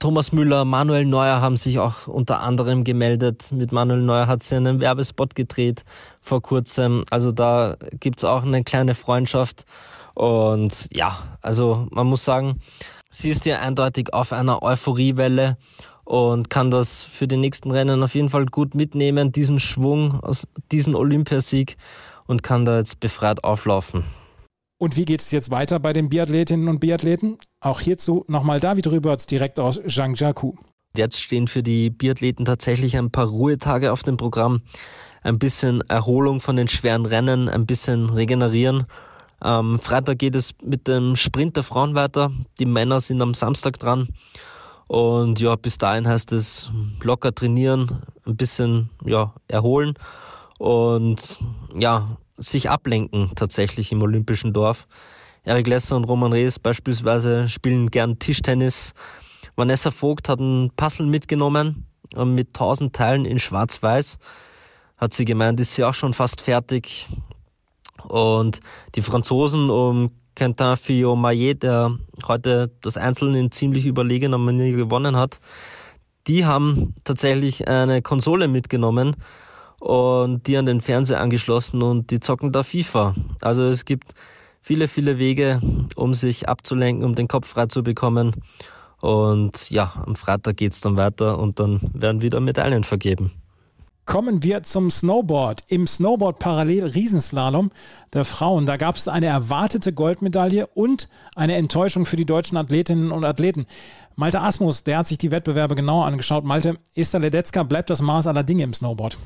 Thomas 0.00 0.32
Müller, 0.32 0.64
Manuel 0.64 1.04
Neuer 1.04 1.40
haben 1.40 1.56
sich 1.56 1.78
auch 1.78 2.08
unter 2.08 2.40
anderem 2.40 2.82
gemeldet. 2.82 3.52
Mit 3.52 3.70
Manuel 3.70 4.02
Neuer 4.02 4.26
hat 4.26 4.42
sie 4.42 4.56
einen 4.56 4.80
Werbespot 4.80 5.36
gedreht 5.36 5.84
vor 6.20 6.42
kurzem. 6.42 7.04
Also 7.10 7.30
da 7.30 7.76
gibt's 8.00 8.24
auch 8.24 8.42
eine 8.42 8.64
kleine 8.64 8.96
Freundschaft. 8.96 9.64
Und 10.14 10.88
ja, 10.92 11.18
also 11.40 11.86
man 11.90 12.06
muss 12.06 12.24
sagen, 12.24 12.58
sie 13.10 13.30
ist 13.30 13.44
ja 13.46 13.60
eindeutig 13.60 14.12
auf 14.12 14.32
einer 14.32 14.62
Euphoriewelle 14.62 15.56
und 16.04 16.50
kann 16.50 16.70
das 16.70 17.04
für 17.04 17.28
die 17.28 17.36
nächsten 17.36 17.70
Rennen 17.70 18.02
auf 18.02 18.14
jeden 18.14 18.28
Fall 18.28 18.46
gut 18.46 18.74
mitnehmen, 18.74 19.32
diesen 19.32 19.60
Schwung 19.60 20.20
aus 20.20 20.46
diesem 20.70 20.94
Olympiasieg 20.94 21.76
und 22.26 22.42
kann 22.42 22.64
da 22.64 22.78
jetzt 22.78 23.00
befreit 23.00 23.44
auflaufen. 23.44 24.04
Und 24.78 24.96
wie 24.96 25.04
geht 25.04 25.20
es 25.20 25.30
jetzt 25.30 25.50
weiter 25.50 25.78
bei 25.78 25.92
den 25.92 26.08
Biathletinnen 26.08 26.68
und 26.68 26.80
Biathleten? 26.80 27.38
Auch 27.60 27.80
hierzu 27.80 28.24
nochmal 28.26 28.58
David 28.58 28.88
Rüberts 28.88 29.26
direkt 29.26 29.60
aus 29.60 29.80
Zhangjiakou. 29.86 30.56
Jetzt 30.96 31.20
stehen 31.20 31.46
für 31.46 31.62
die 31.62 31.88
Biathleten 31.88 32.44
tatsächlich 32.44 32.96
ein 32.98 33.10
paar 33.10 33.26
Ruhetage 33.26 33.92
auf 33.92 34.02
dem 34.02 34.16
Programm. 34.16 34.62
Ein 35.22 35.38
bisschen 35.38 35.82
Erholung 35.82 36.40
von 36.40 36.56
den 36.56 36.66
schweren 36.66 37.06
Rennen, 37.06 37.48
ein 37.48 37.64
bisschen 37.64 38.10
regenerieren. 38.10 38.86
Am 39.42 39.80
Freitag 39.80 40.20
geht 40.20 40.36
es 40.36 40.54
mit 40.62 40.86
dem 40.86 41.16
Sprint 41.16 41.56
der 41.56 41.64
Frauen 41.64 41.96
weiter. 41.96 42.30
Die 42.60 42.64
Männer 42.64 43.00
sind 43.00 43.20
am 43.20 43.34
Samstag 43.34 43.76
dran. 43.76 44.06
Und 44.86 45.40
ja, 45.40 45.56
bis 45.56 45.78
dahin 45.78 46.06
heißt 46.06 46.32
es 46.32 46.70
locker 47.02 47.34
trainieren, 47.34 48.02
ein 48.24 48.36
bisschen 48.36 48.90
ja, 49.04 49.34
erholen 49.48 49.94
und 50.60 51.40
ja, 51.76 52.18
sich 52.36 52.70
ablenken 52.70 53.32
tatsächlich 53.34 53.90
im 53.90 54.02
olympischen 54.02 54.52
Dorf. 54.52 54.86
Eric 55.42 55.66
Lesser 55.66 55.96
und 55.96 56.04
Roman 56.04 56.32
Rees 56.32 56.60
beispielsweise 56.60 57.48
spielen 57.48 57.90
gern 57.90 58.20
Tischtennis. 58.20 58.94
Vanessa 59.56 59.90
Vogt 59.90 60.28
hat 60.28 60.38
ein 60.38 60.70
Puzzle 60.76 61.06
mitgenommen 61.06 61.88
mit 62.14 62.54
tausend 62.54 62.94
Teilen 62.94 63.24
in 63.24 63.40
Schwarz-Weiß. 63.40 64.18
Hat 64.98 65.14
sie 65.14 65.24
gemeint, 65.24 65.58
ist 65.58 65.74
sie 65.74 65.82
auch 65.82 65.94
schon 65.94 66.12
fast 66.12 66.42
fertig. 66.42 67.08
Und 68.06 68.60
die 68.94 69.02
Franzosen 69.02 69.70
um 69.70 70.10
Quentin 70.34 70.76
Fillon-Maillet, 70.76 71.62
der 71.62 71.98
heute 72.26 72.70
das 72.80 72.96
Einzelne 72.96 73.38
in 73.38 73.50
ziemlich 73.50 73.86
überlegener 73.86 74.38
Manier 74.38 74.76
gewonnen 74.76 75.16
hat, 75.16 75.40
die 76.26 76.46
haben 76.46 76.94
tatsächlich 77.04 77.68
eine 77.68 78.00
Konsole 78.02 78.48
mitgenommen 78.48 79.16
und 79.80 80.46
die 80.46 80.56
an 80.56 80.66
den 80.66 80.80
Fernseher 80.80 81.20
angeschlossen 81.20 81.82
und 81.82 82.10
die 82.10 82.20
zocken 82.20 82.52
da 82.52 82.62
FIFA. 82.62 83.14
Also 83.40 83.64
es 83.64 83.84
gibt 83.84 84.14
viele, 84.60 84.88
viele 84.88 85.18
Wege, 85.18 85.60
um 85.96 86.14
sich 86.14 86.48
abzulenken, 86.48 87.04
um 87.04 87.14
den 87.14 87.28
Kopf 87.28 87.48
frei 87.48 87.66
zu 87.66 87.82
bekommen. 87.82 88.36
Und 89.00 89.70
ja, 89.70 89.92
am 90.06 90.14
Freitag 90.14 90.56
geht's 90.56 90.80
dann 90.80 90.96
weiter 90.96 91.38
und 91.38 91.58
dann 91.58 91.80
werden 91.92 92.22
wieder 92.22 92.38
Medaillen 92.38 92.84
vergeben. 92.84 93.32
Kommen 94.12 94.42
wir 94.42 94.62
zum 94.62 94.90
Snowboard. 94.90 95.62
Im 95.68 95.86
Snowboard 95.86 96.38
Parallel 96.38 96.84
Riesenslalom 96.84 97.70
der 98.12 98.26
Frauen, 98.26 98.66
da 98.66 98.76
gab 98.76 98.96
es 98.96 99.08
eine 99.08 99.24
erwartete 99.24 99.94
Goldmedaille 99.94 100.66
und 100.66 101.08
eine 101.34 101.54
Enttäuschung 101.54 102.04
für 102.04 102.16
die 102.16 102.26
deutschen 102.26 102.58
Athletinnen 102.58 103.10
und 103.10 103.24
Athleten. 103.24 103.64
Malte 104.14 104.42
Asmus, 104.42 104.84
der 104.84 104.98
hat 104.98 105.06
sich 105.06 105.16
die 105.16 105.30
Wettbewerbe 105.30 105.76
genauer 105.76 106.04
angeschaut. 106.04 106.44
Malte, 106.44 106.76
Esther 106.94 107.20
Ledetzka 107.20 107.62
bleibt 107.62 107.88
das 107.88 108.02
Maß 108.02 108.26
aller 108.26 108.42
Dinge 108.42 108.64
im 108.64 108.74
Snowboard. 108.74 109.16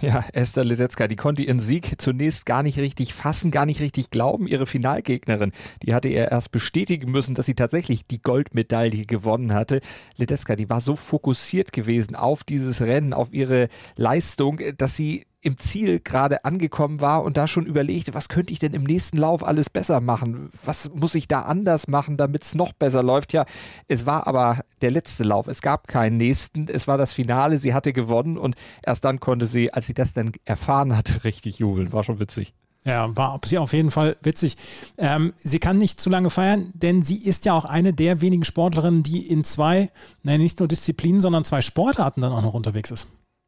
Ja, 0.00 0.24
Esther 0.34 0.64
Ledetzka, 0.64 1.08
die 1.08 1.16
konnte 1.16 1.42
ihren 1.42 1.58
Sieg 1.58 1.94
zunächst 2.02 2.44
gar 2.44 2.62
nicht 2.62 2.78
richtig 2.78 3.14
fassen, 3.14 3.50
gar 3.50 3.64
nicht 3.64 3.80
richtig 3.80 4.10
glauben. 4.10 4.46
Ihre 4.46 4.66
Finalgegnerin, 4.66 5.52
die 5.82 5.94
hatte 5.94 6.08
ihr 6.08 6.30
erst 6.30 6.52
bestätigen 6.52 7.10
müssen, 7.10 7.34
dass 7.34 7.46
sie 7.46 7.54
tatsächlich 7.54 8.06
die 8.06 8.20
Goldmedaille 8.20 9.06
gewonnen 9.06 9.54
hatte. 9.54 9.80
Ledetzka, 10.16 10.54
die 10.54 10.68
war 10.68 10.82
so 10.82 10.96
fokussiert 10.96 11.72
gewesen 11.72 12.14
auf 12.14 12.44
dieses 12.44 12.82
Rennen, 12.82 13.14
auf 13.14 13.32
ihre 13.32 13.68
Leistung, 13.96 14.60
dass 14.76 14.96
sie 14.96 15.26
im 15.46 15.58
Ziel 15.58 16.00
gerade 16.00 16.44
angekommen 16.44 17.00
war 17.00 17.22
und 17.22 17.36
da 17.36 17.46
schon 17.46 17.66
überlegte, 17.66 18.14
was 18.14 18.28
könnte 18.28 18.52
ich 18.52 18.58
denn 18.58 18.72
im 18.72 18.82
nächsten 18.82 19.16
Lauf 19.16 19.46
alles 19.46 19.70
besser 19.70 20.00
machen? 20.00 20.50
Was 20.64 20.90
muss 20.92 21.14
ich 21.14 21.28
da 21.28 21.42
anders 21.42 21.86
machen, 21.86 22.16
damit 22.16 22.42
es 22.42 22.56
noch 22.56 22.72
besser 22.72 23.04
läuft? 23.04 23.32
Ja, 23.32 23.46
es 23.86 24.06
war 24.06 24.26
aber 24.26 24.58
der 24.80 24.90
letzte 24.90 25.22
Lauf. 25.22 25.46
Es 25.46 25.62
gab 25.62 25.86
keinen 25.86 26.16
nächsten. 26.16 26.66
Es 26.66 26.88
war 26.88 26.98
das 26.98 27.12
Finale. 27.12 27.58
Sie 27.58 27.74
hatte 27.74 27.92
gewonnen 27.92 28.38
und 28.38 28.56
erst 28.82 29.04
dann 29.04 29.20
konnte 29.20 29.46
sie, 29.46 29.72
als 29.72 29.86
sie 29.86 29.94
das 29.94 30.12
dann 30.14 30.32
erfahren 30.44 30.96
hatte, 30.96 31.22
richtig 31.24 31.60
jubeln. 31.60 31.92
War 31.92 32.02
schon 32.02 32.18
witzig. 32.18 32.52
Ja, 32.84 33.16
war 33.16 33.40
sie 33.44 33.58
auf 33.58 33.72
jeden 33.72 33.92
Fall 33.92 34.16
witzig. 34.22 34.56
Ähm, 34.98 35.32
sie 35.36 35.60
kann 35.60 35.78
nicht 35.78 36.00
zu 36.00 36.10
lange 36.10 36.30
feiern, 36.30 36.72
denn 36.74 37.02
sie 37.02 37.18
ist 37.18 37.44
ja 37.44 37.52
auch 37.52 37.66
eine 37.66 37.92
der 37.92 38.20
wenigen 38.20 38.42
Sportlerinnen, 38.42 39.04
die 39.04 39.28
in 39.28 39.44
zwei, 39.44 39.90
nein, 40.24 40.40
nicht 40.40 40.58
nur 40.58 40.66
Disziplinen, 40.66 41.20
sondern 41.20 41.44
zwei 41.44 41.62
Sportarten 41.62 42.20
dann 42.20 42.32
auch 42.32 42.42
noch 42.42 42.54
unterwegs 42.54 42.90
ist. 42.90 43.06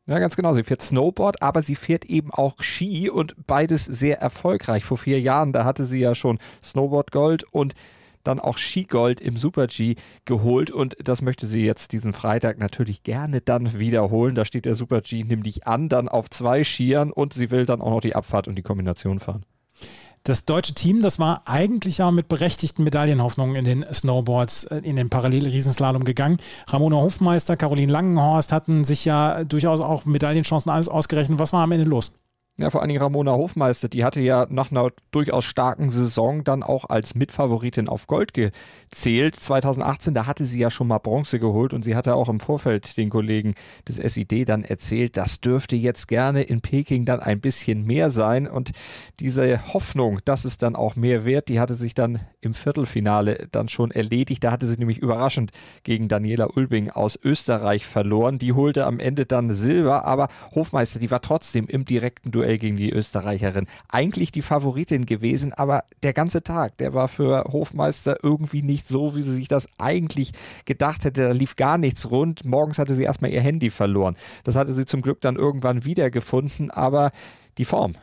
Ja, 0.08 0.18
ganz 0.20 0.36
genau. 0.36 0.54
Sie 0.54 0.62
fährt 0.62 0.80
Snowboard, 0.80 1.42
aber 1.42 1.60
sie 1.60 1.74
fährt 1.74 2.06
eben 2.06 2.32
auch 2.32 2.62
Ski 2.62 3.10
und 3.10 3.34
beides 3.46 3.84
sehr 3.84 4.20
erfolgreich. 4.22 4.82
Vor 4.82 4.96
vier 4.96 5.20
Jahren, 5.20 5.52
da 5.52 5.66
hatte 5.66 5.84
sie 5.84 6.00
ja 6.00 6.14
schon 6.14 6.38
Snowboard 6.64 7.12
Gold 7.12 7.44
und 7.52 7.74
dann 8.24 8.40
auch 8.40 8.56
Skigold 8.56 9.20
im 9.20 9.36
Super 9.36 9.66
G 9.66 9.96
geholt 10.24 10.70
und 10.70 10.96
das 11.02 11.20
möchte 11.20 11.46
sie 11.46 11.60
jetzt 11.60 11.92
diesen 11.92 12.14
Freitag 12.14 12.58
natürlich 12.58 13.02
gerne 13.02 13.42
dann 13.42 13.78
wiederholen. 13.78 14.34
Da 14.34 14.46
steht 14.46 14.64
der 14.64 14.74
Super 14.74 15.02
G 15.02 15.24
nämlich 15.24 15.66
an, 15.66 15.90
dann 15.90 16.08
auf 16.08 16.30
zwei 16.30 16.64
Skiern 16.64 17.12
und 17.12 17.34
sie 17.34 17.50
will 17.50 17.66
dann 17.66 17.82
auch 17.82 17.90
noch 17.90 18.00
die 18.00 18.14
Abfahrt 18.14 18.48
und 18.48 18.56
die 18.56 18.62
Kombination 18.62 19.20
fahren. 19.20 19.44
Das 20.24 20.44
deutsche 20.44 20.74
Team, 20.74 21.02
das 21.02 21.18
war 21.18 21.42
eigentlich 21.46 21.98
ja 21.98 22.10
mit 22.10 22.28
berechtigten 22.28 22.84
Medaillenhoffnungen 22.84 23.56
in 23.56 23.64
den 23.64 23.86
Snowboards, 23.92 24.64
äh, 24.64 24.78
in 24.78 24.96
den 24.96 25.10
Parallel-Riesenslalom 25.10 26.04
gegangen. 26.04 26.38
Ramona 26.68 26.96
Hofmeister, 26.96 27.56
Caroline 27.56 27.90
Langenhorst 27.92 28.52
hatten 28.52 28.84
sich 28.84 29.04
ja 29.04 29.44
durchaus 29.44 29.80
auch 29.80 30.04
Medaillenchancen 30.04 30.70
ausgerechnet. 30.70 31.38
Was 31.38 31.52
war 31.52 31.62
am 31.62 31.72
Ende 31.72 31.86
los? 31.86 32.12
Ja, 32.60 32.70
vor 32.70 32.80
allen 32.80 32.88
Dingen 32.88 33.00
Ramona 33.00 33.34
Hofmeister, 33.34 33.88
die 33.88 34.02
hatte 34.02 34.20
ja 34.20 34.48
nach 34.50 34.72
einer 34.72 34.90
durchaus 35.12 35.44
starken 35.44 35.90
Saison 35.90 36.42
dann 36.42 36.64
auch 36.64 36.86
als 36.88 37.14
Mitfavoritin 37.14 37.88
auf 37.88 38.08
Gold 38.08 38.34
gezählt. 38.34 39.36
2018, 39.36 40.12
da 40.12 40.26
hatte 40.26 40.44
sie 40.44 40.58
ja 40.58 40.68
schon 40.68 40.88
mal 40.88 40.98
Bronze 40.98 41.38
geholt 41.38 41.72
und 41.72 41.84
sie 41.84 41.94
hatte 41.94 42.16
auch 42.16 42.28
im 42.28 42.40
Vorfeld 42.40 42.96
den 42.96 43.10
Kollegen 43.10 43.54
des 43.86 43.98
SID 43.98 44.48
dann 44.48 44.64
erzählt, 44.64 45.16
das 45.16 45.40
dürfte 45.40 45.76
jetzt 45.76 46.08
gerne 46.08 46.42
in 46.42 46.60
Peking 46.60 47.04
dann 47.04 47.20
ein 47.20 47.40
bisschen 47.40 47.86
mehr 47.86 48.10
sein 48.10 48.48
und 48.48 48.72
diese 49.20 49.72
Hoffnung, 49.72 50.18
dass 50.24 50.44
es 50.44 50.58
dann 50.58 50.74
auch 50.74 50.96
mehr 50.96 51.24
wird, 51.24 51.50
die 51.50 51.60
hatte 51.60 51.74
sich 51.74 51.94
dann 51.94 52.18
im 52.40 52.54
Viertelfinale 52.54 53.46
dann 53.52 53.68
schon 53.68 53.92
erledigt. 53.92 54.42
Da 54.42 54.50
hatte 54.50 54.66
sie 54.66 54.78
nämlich 54.78 54.98
überraschend 54.98 55.52
gegen 55.84 56.08
Daniela 56.08 56.48
Ulbing 56.56 56.90
aus 56.90 57.16
Österreich 57.22 57.86
verloren. 57.86 58.38
Die 58.38 58.52
holte 58.52 58.84
am 58.84 58.98
Ende 58.98 59.26
dann 59.26 59.54
Silber, 59.54 60.04
aber 60.04 60.26
Hofmeister, 60.56 60.98
die 60.98 61.10
war 61.12 61.20
trotzdem 61.20 61.68
im 61.68 61.84
direkten 61.84 62.32
Duell 62.32 62.47
Duell 62.48 62.58
gegen 62.58 62.76
die 62.76 62.90
Österreicherin. 62.90 63.66
Eigentlich 63.88 64.32
die 64.32 64.40
Favoritin 64.40 65.04
gewesen, 65.04 65.52
aber 65.52 65.84
der 66.02 66.14
ganze 66.14 66.42
Tag, 66.42 66.78
der 66.78 66.94
war 66.94 67.08
für 67.08 67.44
Hofmeister 67.44 68.16
irgendwie 68.22 68.62
nicht 68.62 68.88
so, 68.88 69.14
wie 69.14 69.22
sie 69.22 69.34
sich 69.34 69.48
das 69.48 69.68
eigentlich 69.76 70.32
gedacht 70.64 71.04
hätte. 71.04 71.24
Da 71.24 71.32
lief 71.32 71.56
gar 71.56 71.76
nichts 71.76 72.10
rund. 72.10 72.46
Morgens 72.46 72.78
hatte 72.78 72.94
sie 72.94 73.02
erstmal 73.02 73.32
ihr 73.32 73.42
Handy 73.42 73.68
verloren. 73.68 74.16
Das 74.44 74.56
hatte 74.56 74.72
sie 74.72 74.86
zum 74.86 75.02
Glück 75.02 75.20
dann 75.20 75.36
irgendwann 75.36 75.84
wiedergefunden, 75.84 76.70
aber 76.70 77.10
die 77.58 77.66
Form, 77.66 77.94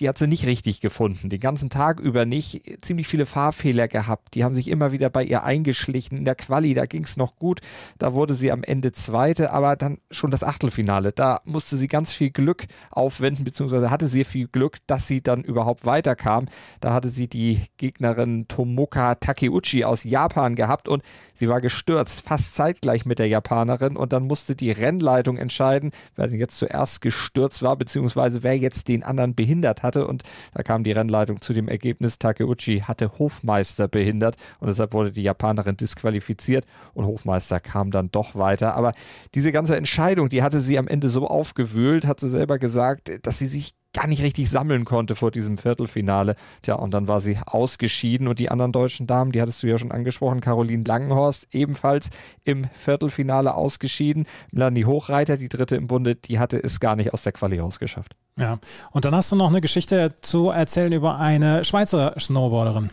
die 0.00 0.08
hat 0.08 0.16
sie 0.16 0.26
nicht 0.26 0.46
richtig 0.46 0.80
gefunden. 0.80 1.28
Den 1.28 1.40
ganzen 1.40 1.68
Tag 1.68 2.00
über 2.00 2.24
nicht. 2.24 2.62
Ziemlich 2.80 3.06
viele 3.06 3.26
Fahrfehler 3.26 3.86
gehabt. 3.86 4.34
Die 4.34 4.44
haben 4.44 4.54
sich 4.54 4.68
immer 4.68 4.92
wieder 4.92 5.10
bei 5.10 5.22
ihr 5.22 5.44
eingeschlichen. 5.44 6.16
In 6.16 6.24
der 6.24 6.34
Quali, 6.34 6.72
da 6.72 6.86
ging 6.86 7.04
es 7.04 7.18
noch 7.18 7.36
gut. 7.36 7.60
Da 7.98 8.14
wurde 8.14 8.34
sie 8.34 8.50
am 8.50 8.62
Ende 8.62 8.92
Zweite, 8.92 9.52
aber 9.52 9.76
dann 9.76 9.98
schon 10.10 10.30
das 10.30 10.42
Achtelfinale. 10.42 11.12
Da 11.12 11.40
musste 11.44 11.76
sie 11.76 11.86
ganz 11.86 12.14
viel 12.14 12.30
Glück 12.30 12.66
aufwenden, 12.90 13.44
beziehungsweise 13.44 13.90
hatte 13.90 14.06
sie 14.06 14.24
viel 14.24 14.48
Glück, 14.48 14.78
dass 14.86 15.06
sie 15.06 15.22
dann 15.22 15.42
überhaupt 15.42 15.84
weiterkam. 15.84 16.46
Da 16.80 16.94
hatte 16.94 17.08
sie 17.08 17.28
die 17.28 17.60
Gegnerin 17.76 18.48
Tomoka 18.48 19.16
Takeuchi 19.16 19.84
aus 19.84 20.04
Japan 20.04 20.54
gehabt 20.54 20.88
und 20.88 21.02
sie 21.34 21.48
war 21.48 21.60
gestürzt, 21.60 22.22
fast 22.22 22.54
zeitgleich 22.54 23.04
mit 23.04 23.18
der 23.18 23.28
Japanerin. 23.28 23.96
Und 23.96 24.14
dann 24.14 24.26
musste 24.26 24.56
die 24.56 24.70
Rennleitung 24.70 25.36
entscheiden, 25.36 25.92
wer 26.16 26.26
denn 26.26 26.38
jetzt 26.38 26.56
zuerst 26.56 27.02
gestürzt 27.02 27.62
war, 27.62 27.76
beziehungsweise 27.76 28.42
wer 28.42 28.56
jetzt 28.56 28.88
den 28.88 29.02
anderen 29.02 29.34
behindert 29.34 29.82
hat 29.82 29.89
hatte 29.90 30.06
und 30.06 30.22
da 30.54 30.62
kam 30.62 30.84
die 30.84 30.92
Rennleitung 30.92 31.40
zu 31.40 31.52
dem 31.52 31.68
Ergebnis, 31.68 32.18
Takeuchi 32.18 32.80
hatte 32.80 33.18
Hofmeister 33.18 33.88
behindert 33.88 34.36
und 34.60 34.68
deshalb 34.68 34.92
wurde 34.92 35.10
die 35.10 35.22
Japanerin 35.22 35.76
disqualifiziert 35.76 36.64
und 36.94 37.06
Hofmeister 37.06 37.58
kam 37.58 37.90
dann 37.90 38.10
doch 38.10 38.36
weiter. 38.36 38.74
Aber 38.74 38.92
diese 39.34 39.50
ganze 39.50 39.76
Entscheidung, 39.76 40.28
die 40.28 40.42
hatte 40.42 40.60
sie 40.60 40.78
am 40.78 40.86
Ende 40.86 41.08
so 41.08 41.26
aufgewühlt, 41.26 42.06
hat 42.06 42.20
sie 42.20 42.28
selber 42.28 42.58
gesagt, 42.58 43.10
dass 43.22 43.38
sie 43.38 43.46
sich 43.46 43.74
gar 43.92 44.06
nicht 44.06 44.22
richtig 44.22 44.48
sammeln 44.48 44.84
konnte 44.84 45.14
vor 45.14 45.30
diesem 45.30 45.58
Viertelfinale. 45.58 46.36
Tja, 46.62 46.76
und 46.76 46.94
dann 46.94 47.08
war 47.08 47.20
sie 47.20 47.38
ausgeschieden 47.44 48.28
und 48.28 48.38
die 48.38 48.50
anderen 48.50 48.72
deutschen 48.72 49.06
Damen, 49.06 49.32
die 49.32 49.40
hattest 49.40 49.62
du 49.62 49.66
ja 49.66 49.78
schon 49.78 49.92
angesprochen, 49.92 50.40
Caroline 50.40 50.84
Langenhorst 50.84 51.48
ebenfalls 51.52 52.10
im 52.44 52.64
Viertelfinale 52.72 53.54
ausgeschieden. 53.54 54.26
Melanie 54.52 54.84
Hochreiter, 54.84 55.36
die 55.36 55.48
dritte 55.48 55.76
im 55.76 55.86
Bunde, 55.88 56.14
die 56.14 56.38
hatte 56.38 56.62
es 56.62 56.80
gar 56.80 56.96
nicht 56.96 57.12
aus 57.12 57.22
der 57.22 57.32
Quali 57.32 57.58
rausgeschafft. 57.58 58.14
Ja, 58.40 58.58
und 58.92 59.04
dann 59.04 59.14
hast 59.14 59.30
du 59.30 59.36
noch 59.36 59.48
eine 59.48 59.60
Geschichte 59.60 60.14
zu 60.22 60.48
erzählen 60.50 60.92
über 60.92 61.18
eine 61.18 61.62
Schweizer 61.62 62.14
Snowboarderin. 62.18 62.88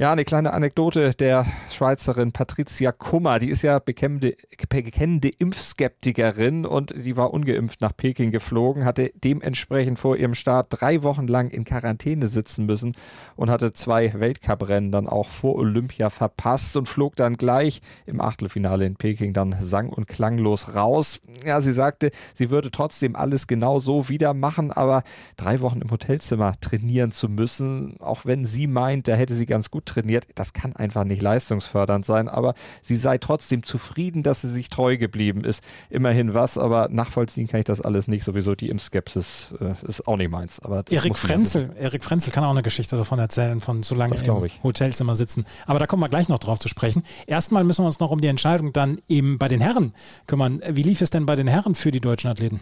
Ja, 0.00 0.12
eine 0.12 0.24
kleine 0.24 0.52
Anekdote 0.52 1.10
der 1.10 1.44
Schweizerin 1.70 2.30
Patricia 2.30 2.92
Kummer. 2.92 3.40
Die 3.40 3.48
ist 3.48 3.62
ja 3.62 3.80
bekennende, 3.80 4.36
bekennende 4.68 5.28
Impfskeptikerin 5.28 6.66
und 6.66 6.94
die 6.96 7.16
war 7.16 7.34
ungeimpft 7.34 7.80
nach 7.80 7.96
Peking 7.96 8.30
geflogen, 8.30 8.84
hatte 8.84 9.10
dementsprechend 9.16 9.98
vor 9.98 10.16
ihrem 10.16 10.34
Start 10.34 10.68
drei 10.70 11.02
Wochen 11.02 11.26
lang 11.26 11.50
in 11.50 11.64
Quarantäne 11.64 12.28
sitzen 12.28 12.64
müssen 12.64 12.92
und 13.34 13.50
hatte 13.50 13.72
zwei 13.72 14.14
Weltcuprennen 14.14 14.92
dann 14.92 15.08
auch 15.08 15.28
vor 15.28 15.56
Olympia 15.56 16.10
verpasst 16.10 16.76
und 16.76 16.88
flog 16.88 17.16
dann 17.16 17.36
gleich 17.36 17.80
im 18.06 18.20
Achtelfinale 18.20 18.86
in 18.86 18.94
Peking 18.94 19.32
dann 19.32 19.56
sang- 19.60 19.88
und 19.88 20.06
klanglos 20.06 20.76
raus. 20.76 21.18
Ja, 21.44 21.60
sie 21.60 21.72
sagte, 21.72 22.12
sie 22.34 22.50
würde 22.50 22.70
trotzdem 22.70 23.16
alles 23.16 23.48
genau 23.48 23.80
so 23.80 24.08
wieder 24.08 24.32
machen, 24.32 24.70
aber 24.70 25.02
drei 25.36 25.60
Wochen 25.60 25.80
im 25.80 25.90
Hotelzimmer 25.90 26.52
trainieren 26.60 27.10
zu 27.10 27.28
müssen, 27.28 27.96
auch 27.98 28.26
wenn 28.26 28.44
sie 28.44 28.68
meint, 28.68 29.08
da 29.08 29.16
hätte 29.16 29.34
sie 29.34 29.46
ganz 29.46 29.72
gut 29.72 29.87
trainiert. 29.88 30.26
Das 30.34 30.52
kann 30.52 30.74
einfach 30.76 31.04
nicht 31.04 31.22
leistungsfördernd 31.22 32.04
sein, 32.04 32.28
aber 32.28 32.54
sie 32.82 32.96
sei 32.96 33.18
trotzdem 33.18 33.62
zufrieden, 33.62 34.22
dass 34.22 34.42
sie 34.42 34.48
sich 34.48 34.68
treu 34.68 34.96
geblieben 34.96 35.44
ist. 35.44 35.62
Immerhin 35.90 36.34
was, 36.34 36.58
aber 36.58 36.88
nachvollziehen 36.90 37.48
kann 37.48 37.60
ich 37.60 37.66
das 37.66 37.80
alles 37.80 38.08
nicht. 38.08 38.24
Sowieso 38.24 38.54
die 38.54 38.68
Impfskepsis 38.68 39.54
äh, 39.60 39.86
ist 39.86 40.06
auch 40.06 40.16
nicht 40.16 40.30
meins. 40.30 40.60
Aber 40.60 40.84
Erik 40.90 41.16
Frenzel, 41.16 41.70
Erik 41.78 42.04
Frenzel 42.04 42.32
kann 42.32 42.44
auch 42.44 42.50
eine 42.50 42.62
Geschichte 42.62 42.96
davon 42.96 43.18
erzählen, 43.18 43.60
von 43.60 43.82
so 43.82 43.94
lange 43.94 44.14
im 44.16 44.44
ich. 44.44 44.62
Hotelzimmer 44.62 45.16
sitzen. 45.16 45.44
Aber 45.66 45.78
da 45.78 45.86
kommen 45.86 46.02
wir 46.02 46.08
gleich 46.08 46.28
noch 46.28 46.38
drauf 46.38 46.58
zu 46.58 46.68
sprechen. 46.68 47.02
Erstmal 47.26 47.64
müssen 47.64 47.82
wir 47.82 47.86
uns 47.86 48.00
noch 48.00 48.10
um 48.10 48.20
die 48.20 48.28
Entscheidung 48.28 48.72
dann 48.72 49.00
eben 49.08 49.38
bei 49.38 49.48
den 49.48 49.60
Herren 49.60 49.92
kümmern. 50.26 50.60
Wie 50.68 50.82
lief 50.82 51.00
es 51.00 51.10
denn 51.10 51.26
bei 51.26 51.36
den 51.36 51.46
Herren 51.46 51.74
für 51.74 51.90
die 51.90 52.00
deutschen 52.00 52.30
Athleten? 52.30 52.60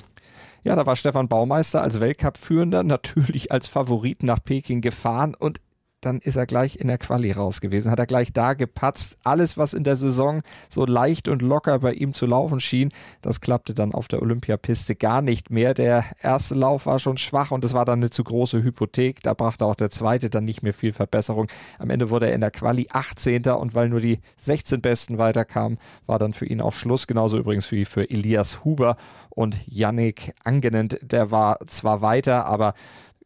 Ja, 0.67 0.75
da 0.75 0.85
war 0.85 0.97
Stefan 0.97 1.29
Baumeister 1.29 1.81
als 1.81 2.01
Weltcup-Führender 2.01 2.83
natürlich 2.83 3.53
als 3.53 3.69
Favorit 3.69 4.25
nach 4.25 4.43
Peking 4.43 4.81
gefahren 4.81 5.37
und 5.37 5.61
dann 6.07 6.21
ist 6.21 6.37
er 6.37 6.47
gleich 6.47 6.77
in 6.77 6.87
der 6.87 6.99
Quali 6.99 7.33
raus 7.33 7.61
gewesen. 7.61 7.91
Hat 7.91 7.99
er 7.99 8.07
gleich 8.07 8.33
da 8.33 8.55
gepatzt. 8.55 9.19
Alles, 9.25 9.59
was 9.59 9.75
in 9.75 9.85
der 9.85 9.97
Saison 9.97 10.43
so 10.71 10.87
leicht 10.87 11.29
und 11.29 11.43
locker 11.43 11.81
bei 11.81 11.93
ihm 11.93 12.15
zu 12.15 12.27
laufen 12.27 12.61
schien, 12.61 12.91
das 13.23 13.41
klappte 13.41 13.75
dann 13.75 13.93
auf 13.93 14.09
der 14.09 14.23
Olympiapiste 14.23 14.95
gar 14.95 15.21
nicht 15.21 15.51
mehr. 15.51 15.75
Der 15.75 16.05
erste 16.23 16.55
Lauf 16.55 16.87
war 16.87 17.01
schon 17.01 17.17
schwach 17.17 17.51
und 17.51 17.65
es 17.65 17.75
war 17.75 17.85
dann 17.85 17.99
eine 17.99 18.11
zu 18.11 18.23
große 18.25 18.63
Hypothek. 18.63 19.23
Da 19.23 19.35
brachte 19.35 19.67
auch 19.67 19.75
der 19.75 19.91
zweite 19.91 20.31
dann 20.31 20.45
nicht 20.45 20.63
mehr 20.63 20.73
viel 20.73 20.93
Verbesserung. 20.93 21.49
Am 21.79 21.91
Ende 21.91 22.09
wurde 22.09 22.29
er 22.29 22.35
in 22.35 22.41
der 22.41 22.53
Quali 22.53 22.87
18. 22.91 23.49
und 23.49 23.75
weil 23.75 23.89
nur 23.89 24.01
die 24.01 24.21
16 24.37 24.81
Besten 24.81 25.19
weiterkamen, 25.19 25.79
war 26.07 26.19
dann 26.19 26.33
für 26.33 26.47
ihn 26.47 26.61
auch 26.61 26.73
Schluss. 26.73 27.07
Genauso 27.07 27.37
übrigens 27.37 27.71
wie 27.73 27.85
für 27.85 28.09
Elias 28.09 28.65
Huber 28.65 28.97
und 29.31 29.57
Yannick 29.67 30.35
Angenent. 30.45 30.99
Der 31.03 31.33
war 31.33 31.59
zwar 31.67 32.01
weiter, 32.01 32.47
aber 32.47 32.75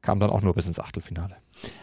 kam 0.02 0.18
dann 0.18 0.30
auch 0.30 0.42
nur 0.42 0.54
bis 0.54 0.66
ins 0.66 0.80
Achtelfinale. 0.80 1.37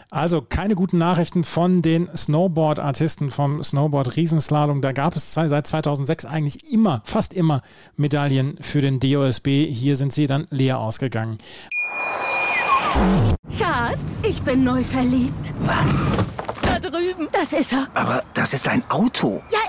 Also 0.10 0.42
keine 0.42 0.76
guten 0.76 0.98
Nachrichten 0.98 1.44
von 1.44 1.82
den 1.82 2.08
Snowboard-Artisten 2.16 3.30
vom 3.30 3.62
Snowboard-Riesenslalom. 3.62 4.82
Da 4.82 4.94
gab 4.94 5.16
es 5.16 5.34
seit 5.34 5.68
2006 5.68 6.26
eigentlich 6.26 6.72
immer, 6.72 7.02
fast 7.04 7.34
immer 7.34 7.62
Medaillen 7.98 8.58
für 8.62 8.80
den 8.80 9.00
DOSB. 9.00 9.68
Hier 9.70 9.98
sind 9.98 10.14
sie 10.14 10.28
dann 10.28 10.48
leer 10.50 10.80
ausgegangen. 10.80 11.40
Schatz, 13.58 14.22
ich 14.24 14.42
bin 14.44 14.64
neu 14.64 14.82
verliebt. 14.84 15.54
Was? 15.60 16.06
Da 16.62 16.80
drüben. 16.80 17.28
Das 17.34 17.52
ist 17.52 17.74
er. 17.74 17.88
Aber 17.94 18.24
das 18.34 18.54
ist 18.54 18.68
ein 18.68 18.84
Auto. 18.90 19.44
Ja, 19.52 19.60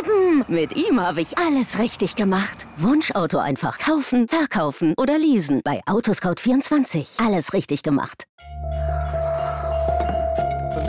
eben. 0.00 0.44
Mit 0.48 0.74
ihm 0.76 1.00
habe 1.00 1.20
ich 1.20 1.38
alles 1.38 1.78
richtig 1.78 2.16
gemacht. 2.16 2.66
Wunschauto 2.76 3.38
einfach 3.38 3.78
kaufen, 3.78 4.26
verkaufen 4.28 4.94
oder 4.96 5.18
leasen. 5.18 5.60
Bei 5.64 5.82
Autoscout24. 5.86 7.24
Alles 7.24 7.52
richtig 7.52 7.82
gemacht 7.82 8.26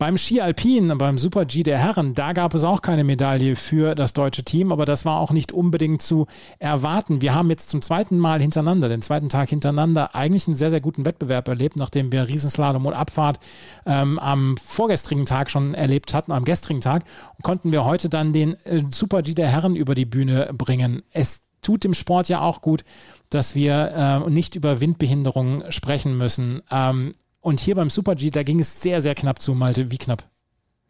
Beim 0.00 0.16
Ski 0.16 0.40
Alpin, 0.40 0.96
beim 0.96 1.18
Super 1.18 1.44
G 1.44 1.62
der 1.62 1.76
Herren, 1.76 2.14
da 2.14 2.32
gab 2.32 2.54
es 2.54 2.64
auch 2.64 2.80
keine 2.80 3.04
Medaille 3.04 3.54
für 3.54 3.94
das 3.94 4.14
deutsche 4.14 4.42
Team, 4.42 4.72
aber 4.72 4.86
das 4.86 5.04
war 5.04 5.20
auch 5.20 5.30
nicht 5.30 5.52
unbedingt 5.52 6.00
zu 6.00 6.26
erwarten. 6.58 7.20
Wir 7.20 7.34
haben 7.34 7.50
jetzt 7.50 7.68
zum 7.68 7.82
zweiten 7.82 8.18
Mal 8.18 8.40
hintereinander, 8.40 8.88
den 8.88 9.02
zweiten 9.02 9.28
Tag 9.28 9.50
hintereinander, 9.50 10.14
eigentlich 10.14 10.46
einen 10.46 10.56
sehr, 10.56 10.70
sehr 10.70 10.80
guten 10.80 11.04
Wettbewerb 11.04 11.48
erlebt, 11.48 11.76
nachdem 11.76 12.12
wir 12.12 12.26
Riesenslalom 12.28 12.86
und 12.86 12.94
Abfahrt 12.94 13.40
ähm, 13.84 14.18
am 14.18 14.56
vorgestrigen 14.56 15.26
Tag 15.26 15.50
schon 15.50 15.74
erlebt 15.74 16.14
hatten, 16.14 16.32
am 16.32 16.46
gestrigen 16.46 16.80
Tag, 16.80 17.04
konnten 17.42 17.70
wir 17.70 17.84
heute 17.84 18.08
dann 18.08 18.32
den 18.32 18.54
äh, 18.64 18.80
Super 18.88 19.20
G 19.20 19.34
der 19.34 19.48
Herren 19.48 19.76
über 19.76 19.94
die 19.94 20.06
Bühne 20.06 20.48
bringen. 20.56 21.02
Es 21.12 21.42
tut 21.60 21.84
dem 21.84 21.92
Sport 21.92 22.30
ja 22.30 22.40
auch 22.40 22.62
gut, 22.62 22.84
dass 23.28 23.54
wir 23.54 24.24
äh, 24.26 24.30
nicht 24.30 24.54
über 24.54 24.80
Windbehinderungen 24.80 25.70
sprechen 25.70 26.16
müssen. 26.16 26.62
Ähm, 26.70 27.12
und 27.40 27.60
hier 27.60 27.74
beim 27.74 27.90
Super 27.90 28.14
G, 28.14 28.30
da 28.30 28.42
ging 28.42 28.60
es 28.60 28.82
sehr, 28.82 29.00
sehr 29.02 29.14
knapp 29.14 29.40
zu, 29.40 29.54
Malte. 29.54 29.90
Wie 29.90 29.98
knapp? 29.98 30.28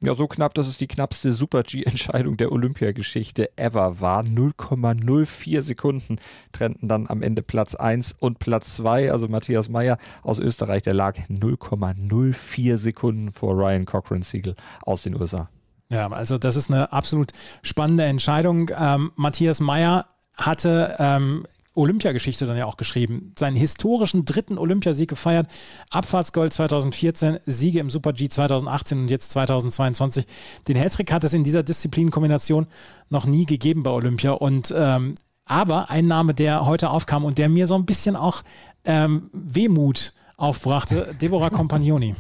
Ja, 0.02 0.14
so 0.14 0.26
knapp, 0.26 0.54
dass 0.54 0.66
es 0.66 0.78
die 0.78 0.86
knappste 0.86 1.30
Super-G-Entscheidung 1.30 2.38
der 2.38 2.52
Olympiageschichte 2.52 3.50
ever 3.58 4.00
war. 4.00 4.22
0,04 4.22 5.60
Sekunden 5.60 6.16
trennten 6.52 6.88
dann 6.88 7.06
am 7.06 7.20
Ende 7.20 7.42
Platz 7.42 7.74
1 7.74 8.16
und 8.18 8.38
Platz 8.38 8.76
2. 8.76 9.12
Also 9.12 9.28
Matthias 9.28 9.68
Meyer 9.68 9.98
aus 10.22 10.38
Österreich, 10.38 10.82
der 10.82 10.94
lag 10.94 11.18
0,04 11.28 12.78
Sekunden 12.78 13.30
vor 13.30 13.54
Ryan 13.54 13.84
Cochran 13.84 14.22
Siegel 14.22 14.54
aus 14.80 15.02
den 15.02 15.20
USA. 15.20 15.50
Ja, 15.90 16.10
also 16.10 16.38
das 16.38 16.56
ist 16.56 16.70
eine 16.70 16.92
absolut 16.92 17.32
spannende 17.62 18.04
Entscheidung. 18.04 18.70
Ähm, 18.74 19.12
Matthias 19.16 19.60
Meyer 19.60 20.06
hatte 20.34 20.96
ähm, 20.98 21.44
Olympiageschichte 21.74 22.46
dann 22.46 22.56
ja 22.56 22.66
auch 22.66 22.76
geschrieben. 22.76 23.32
Seinen 23.38 23.56
historischen 23.56 24.24
dritten 24.24 24.58
Olympiasieg 24.58 25.08
gefeiert. 25.08 25.46
Abfahrtsgold 25.90 26.52
2014, 26.52 27.38
Siege 27.46 27.78
im 27.78 27.90
Super 27.90 28.12
G 28.12 28.28
2018 28.28 28.98
und 28.98 29.10
jetzt 29.10 29.30
2022. 29.32 30.26
Den 30.68 30.76
Hattrick 30.76 31.12
hat 31.12 31.24
es 31.24 31.32
in 31.32 31.44
dieser 31.44 31.62
Disziplinkombination 31.62 32.66
noch 33.08 33.26
nie 33.26 33.46
gegeben 33.46 33.82
bei 33.82 33.90
Olympia. 33.90 34.32
Und 34.32 34.74
ähm, 34.76 35.14
aber 35.44 35.90
ein 35.90 36.06
Name, 36.06 36.34
der 36.34 36.66
heute 36.66 36.90
aufkam 36.90 37.24
und 37.24 37.38
der 37.38 37.48
mir 37.48 37.66
so 37.66 37.74
ein 37.74 37.86
bisschen 37.86 38.16
auch 38.16 38.42
ähm, 38.84 39.30
Wehmut 39.32 40.12
aufbrachte, 40.36 41.14
Deborah 41.20 41.50
Compagnoni. 41.50 42.14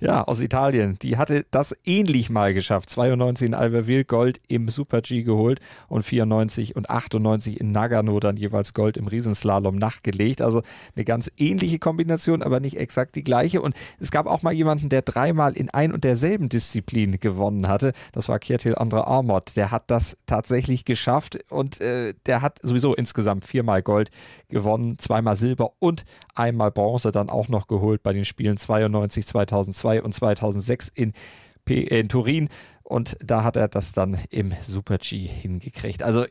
Ja, 0.00 0.24
aus 0.24 0.40
Italien. 0.40 0.98
Die 1.02 1.16
hatte 1.16 1.46
das 1.50 1.74
ähnlich 1.84 2.30
mal 2.30 2.54
geschafft. 2.54 2.90
92 2.90 3.48
in 3.48 3.54
Albertville 3.54 4.04
Gold 4.04 4.40
im 4.48 4.68
Super 4.68 5.00
G 5.00 5.22
geholt 5.22 5.60
und 5.88 6.02
94 6.02 6.76
und 6.76 6.90
98 6.90 7.60
in 7.60 7.72
Nagano 7.72 8.20
dann 8.20 8.36
jeweils 8.36 8.74
Gold 8.74 8.96
im 8.96 9.06
Riesenslalom 9.06 9.76
nachgelegt. 9.76 10.42
Also 10.42 10.62
eine 10.94 11.04
ganz 11.04 11.30
ähnliche 11.36 11.78
Kombination, 11.78 12.42
aber 12.42 12.60
nicht 12.60 12.76
exakt 12.76 13.16
die 13.16 13.24
gleiche. 13.24 13.60
Und 13.60 13.74
es 13.98 14.10
gab 14.10 14.26
auch 14.26 14.42
mal 14.42 14.52
jemanden, 14.52 14.88
der 14.88 15.02
dreimal 15.02 15.56
in 15.56 15.70
ein 15.70 15.92
und 15.92 16.04
derselben 16.04 16.48
Disziplin 16.48 17.20
gewonnen 17.20 17.68
hatte. 17.68 17.92
Das 18.12 18.28
war 18.28 18.38
Kjetil 18.38 18.74
Andre 18.74 19.06
Armot. 19.06 19.56
Der 19.56 19.70
hat 19.70 19.90
das 19.90 20.16
tatsächlich 20.26 20.84
geschafft 20.84 21.38
und 21.50 21.80
äh, 21.80 22.14
der 22.26 22.42
hat 22.42 22.58
sowieso 22.62 22.94
insgesamt 22.94 23.44
viermal 23.44 23.82
Gold 23.82 24.10
gewonnen, 24.48 24.98
zweimal 24.98 25.36
Silber 25.36 25.72
und 25.78 26.04
einmal 26.34 26.70
Bronze 26.70 27.12
dann 27.12 27.30
auch 27.30 27.48
noch 27.48 27.66
geholt 27.66 28.02
bei 28.02 28.12
den 28.12 28.24
Spielen 28.24 28.56
92, 28.56 29.26
2002 29.78 30.02
und 30.02 30.14
2006 30.14 30.88
in, 30.88 31.12
P 31.64 31.82
in 31.82 32.08
Turin. 32.08 32.48
Und 32.82 33.16
da 33.22 33.44
hat 33.44 33.56
er 33.56 33.68
das 33.68 33.92
dann 33.92 34.18
im 34.30 34.52
Super-G 34.62 35.26
hingekriegt. 35.26 36.02
Also 36.02 36.24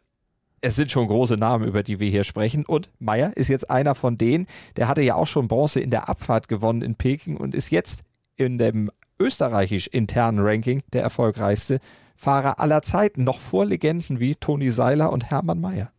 es 0.62 0.76
sind 0.76 0.92
schon 0.92 1.08
große 1.08 1.36
Namen, 1.36 1.68
über 1.68 1.84
die 1.84 2.00
wir 2.00 2.10
hier 2.10 2.24
sprechen. 2.24 2.66
Und 2.66 2.90
Meyer 3.00 3.36
ist 3.36 3.48
jetzt 3.48 3.70
einer 3.70 3.96
von 3.96 4.18
denen, 4.18 4.48
der 4.76 4.88
hatte 4.88 5.02
ja 5.02 5.16
auch 5.16 5.28
schon 5.28 5.48
Bronze 5.48 5.80
in 5.80 5.92
der 5.92 6.10
Abfahrt 6.10 6.48
gewonnen 6.48 6.82
in 6.82 6.96
Peking 6.96 7.38
und 7.38 7.54
ist 7.54 7.70
jetzt 7.70 8.04
in 8.36 8.58
dem 8.58 8.92
österreichisch 9.20 9.88
internen 9.88 10.40
Ranking 10.40 10.82
der 10.94 11.04
erfolgreichste 11.04 11.80
Fahrer 12.16 12.60
aller 12.60 12.82
Zeiten, 12.82 13.24
noch 13.24 13.40
vor 13.40 13.66
Legenden 13.66 14.20
wie 14.20 14.36
Toni 14.36 14.72
Seiler 14.72 15.12
und 15.12 15.30
Hermann 15.30 15.62
Mayer. 15.62 15.92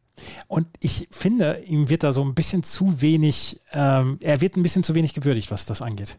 Und 0.49 0.67
ich 0.81 1.09
finde, 1.13 1.63
ihm 1.65 1.89
wird 1.89 2.03
da 2.03 2.13
so 2.13 2.25
ein 2.25 2.35
bisschen 2.35 2.65
zu 2.65 3.01
wenig, 3.01 3.61
ähm, 3.73 4.19
er 4.21 4.41
wird 4.41 4.57
ein 4.57 4.65
bisschen 4.65 4.83
zu 4.83 4.97
wenig 4.97 5.15
gewürdigt, 5.15 5.53
was 5.53 5.65
das 5.65 5.81
angeht. 5.81 6.19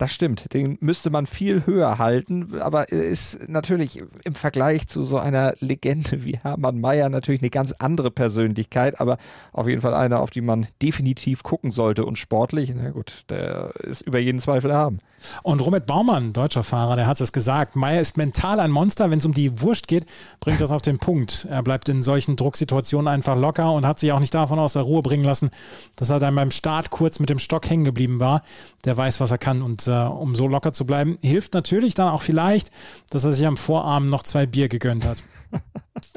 Das 0.00 0.14
stimmt, 0.14 0.54
den 0.54 0.78
müsste 0.80 1.10
man 1.10 1.26
viel 1.26 1.66
höher 1.66 1.98
halten, 1.98 2.58
aber 2.58 2.90
er 2.90 3.04
ist 3.04 3.50
natürlich 3.50 4.02
im 4.24 4.34
Vergleich 4.34 4.88
zu 4.88 5.04
so 5.04 5.18
einer 5.18 5.52
Legende 5.60 6.24
wie 6.24 6.38
Hermann 6.38 6.80
Mayer 6.80 7.10
natürlich 7.10 7.42
eine 7.42 7.50
ganz 7.50 7.72
andere 7.72 8.10
Persönlichkeit, 8.10 8.98
aber 8.98 9.18
auf 9.52 9.68
jeden 9.68 9.82
Fall 9.82 9.92
eine, 9.92 10.20
auf 10.20 10.30
die 10.30 10.40
man 10.40 10.66
definitiv 10.80 11.42
gucken 11.42 11.70
sollte 11.70 12.06
und 12.06 12.16
sportlich, 12.16 12.72
na 12.74 12.92
gut, 12.92 13.24
der 13.28 13.74
ist 13.80 14.00
über 14.00 14.18
jeden 14.18 14.38
Zweifel 14.38 14.70
erhaben. 14.70 15.00
Und 15.42 15.60
Robert 15.60 15.84
Baumann, 15.84 16.32
deutscher 16.32 16.62
Fahrer, 16.62 16.96
der 16.96 17.06
hat 17.06 17.20
es 17.20 17.30
gesagt, 17.30 17.76
Mayer 17.76 18.00
ist 18.00 18.16
mental 18.16 18.58
ein 18.58 18.70
Monster, 18.70 19.10
wenn 19.10 19.18
es 19.18 19.26
um 19.26 19.34
die 19.34 19.60
Wurst 19.60 19.86
geht, 19.86 20.06
bringt 20.40 20.62
das 20.62 20.70
auf 20.70 20.80
den 20.80 20.98
Punkt. 20.98 21.46
Er 21.50 21.62
bleibt 21.62 21.90
in 21.90 22.02
solchen 22.02 22.36
Drucksituationen 22.36 23.06
einfach 23.06 23.36
locker 23.36 23.70
und 23.74 23.86
hat 23.86 23.98
sich 23.98 24.12
auch 24.12 24.20
nicht 24.20 24.32
davon 24.32 24.58
aus 24.58 24.72
der 24.72 24.82
Ruhe 24.82 25.02
bringen 25.02 25.24
lassen, 25.24 25.50
dass 25.96 26.08
er 26.08 26.20
dann 26.20 26.34
beim 26.34 26.50
Start 26.50 26.88
kurz 26.88 27.18
mit 27.18 27.28
dem 27.28 27.38
Stock 27.38 27.68
hängen 27.68 27.84
geblieben 27.84 28.18
war. 28.18 28.42
Der 28.86 28.96
weiß, 28.96 29.20
was 29.20 29.30
er 29.30 29.36
kann 29.36 29.60
und 29.60 29.89
äh, 29.90 30.08
um 30.08 30.34
so 30.34 30.46
locker 30.46 30.72
zu 30.72 30.86
bleiben. 30.86 31.18
Hilft 31.20 31.54
natürlich 31.54 31.94
dann 31.94 32.08
auch 32.08 32.22
vielleicht, 32.22 32.70
dass 33.10 33.24
er 33.24 33.32
sich 33.32 33.46
am 33.46 33.56
Vorarm 33.56 34.06
noch 34.06 34.22
zwei 34.22 34.46
Bier 34.46 34.68
gegönnt 34.68 35.06
hat. 35.06 35.22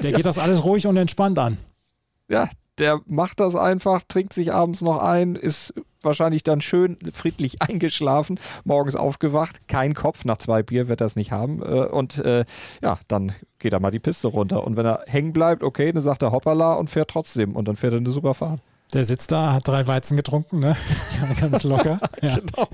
Der 0.02 0.12
geht 0.12 0.24
das 0.24 0.38
alles 0.38 0.64
ruhig 0.64 0.86
und 0.86 0.96
entspannt 0.96 1.38
an. 1.38 1.58
Ja, 2.28 2.48
der 2.78 3.00
macht 3.06 3.40
das 3.40 3.54
einfach, 3.54 4.02
trinkt 4.06 4.32
sich 4.32 4.52
abends 4.52 4.80
noch 4.80 4.98
ein, 4.98 5.36
ist 5.36 5.74
wahrscheinlich 6.02 6.42
dann 6.42 6.60
schön 6.60 6.96
friedlich 7.12 7.62
eingeschlafen, 7.68 8.38
morgens 8.64 8.96
aufgewacht, 8.96 9.68
kein 9.68 9.94
Kopf, 9.94 10.24
nach 10.24 10.38
zwei 10.38 10.62
Bier 10.62 10.88
wird 10.88 11.00
er 11.00 11.06
es 11.06 11.16
nicht 11.16 11.32
haben 11.32 11.62
äh, 11.62 11.86
und 11.86 12.18
äh, 12.18 12.44
ja, 12.82 12.98
dann 13.08 13.32
geht 13.58 13.72
er 13.72 13.80
mal 13.80 13.90
die 13.90 14.00
Piste 14.00 14.28
runter 14.28 14.64
und 14.64 14.76
wenn 14.76 14.86
er 14.86 15.04
hängen 15.06 15.32
bleibt, 15.32 15.62
okay, 15.62 15.92
dann 15.92 16.02
sagt 16.02 16.22
er 16.22 16.32
hoppala 16.32 16.74
und 16.74 16.90
fährt 16.90 17.10
trotzdem 17.10 17.56
und 17.56 17.68
dann 17.68 17.76
fährt 17.76 17.94
er 17.94 17.98
eine 17.98 18.10
super 18.10 18.34
Fahrt. 18.34 18.60
Der 18.92 19.04
sitzt 19.04 19.32
da, 19.32 19.54
hat 19.54 19.66
drei 19.66 19.86
Weizen 19.88 20.16
getrunken, 20.16 20.60
ne? 20.60 20.76
Ganz 21.40 21.62
locker. 21.64 22.00
Ja. 22.22 22.36
genau. 22.36 22.68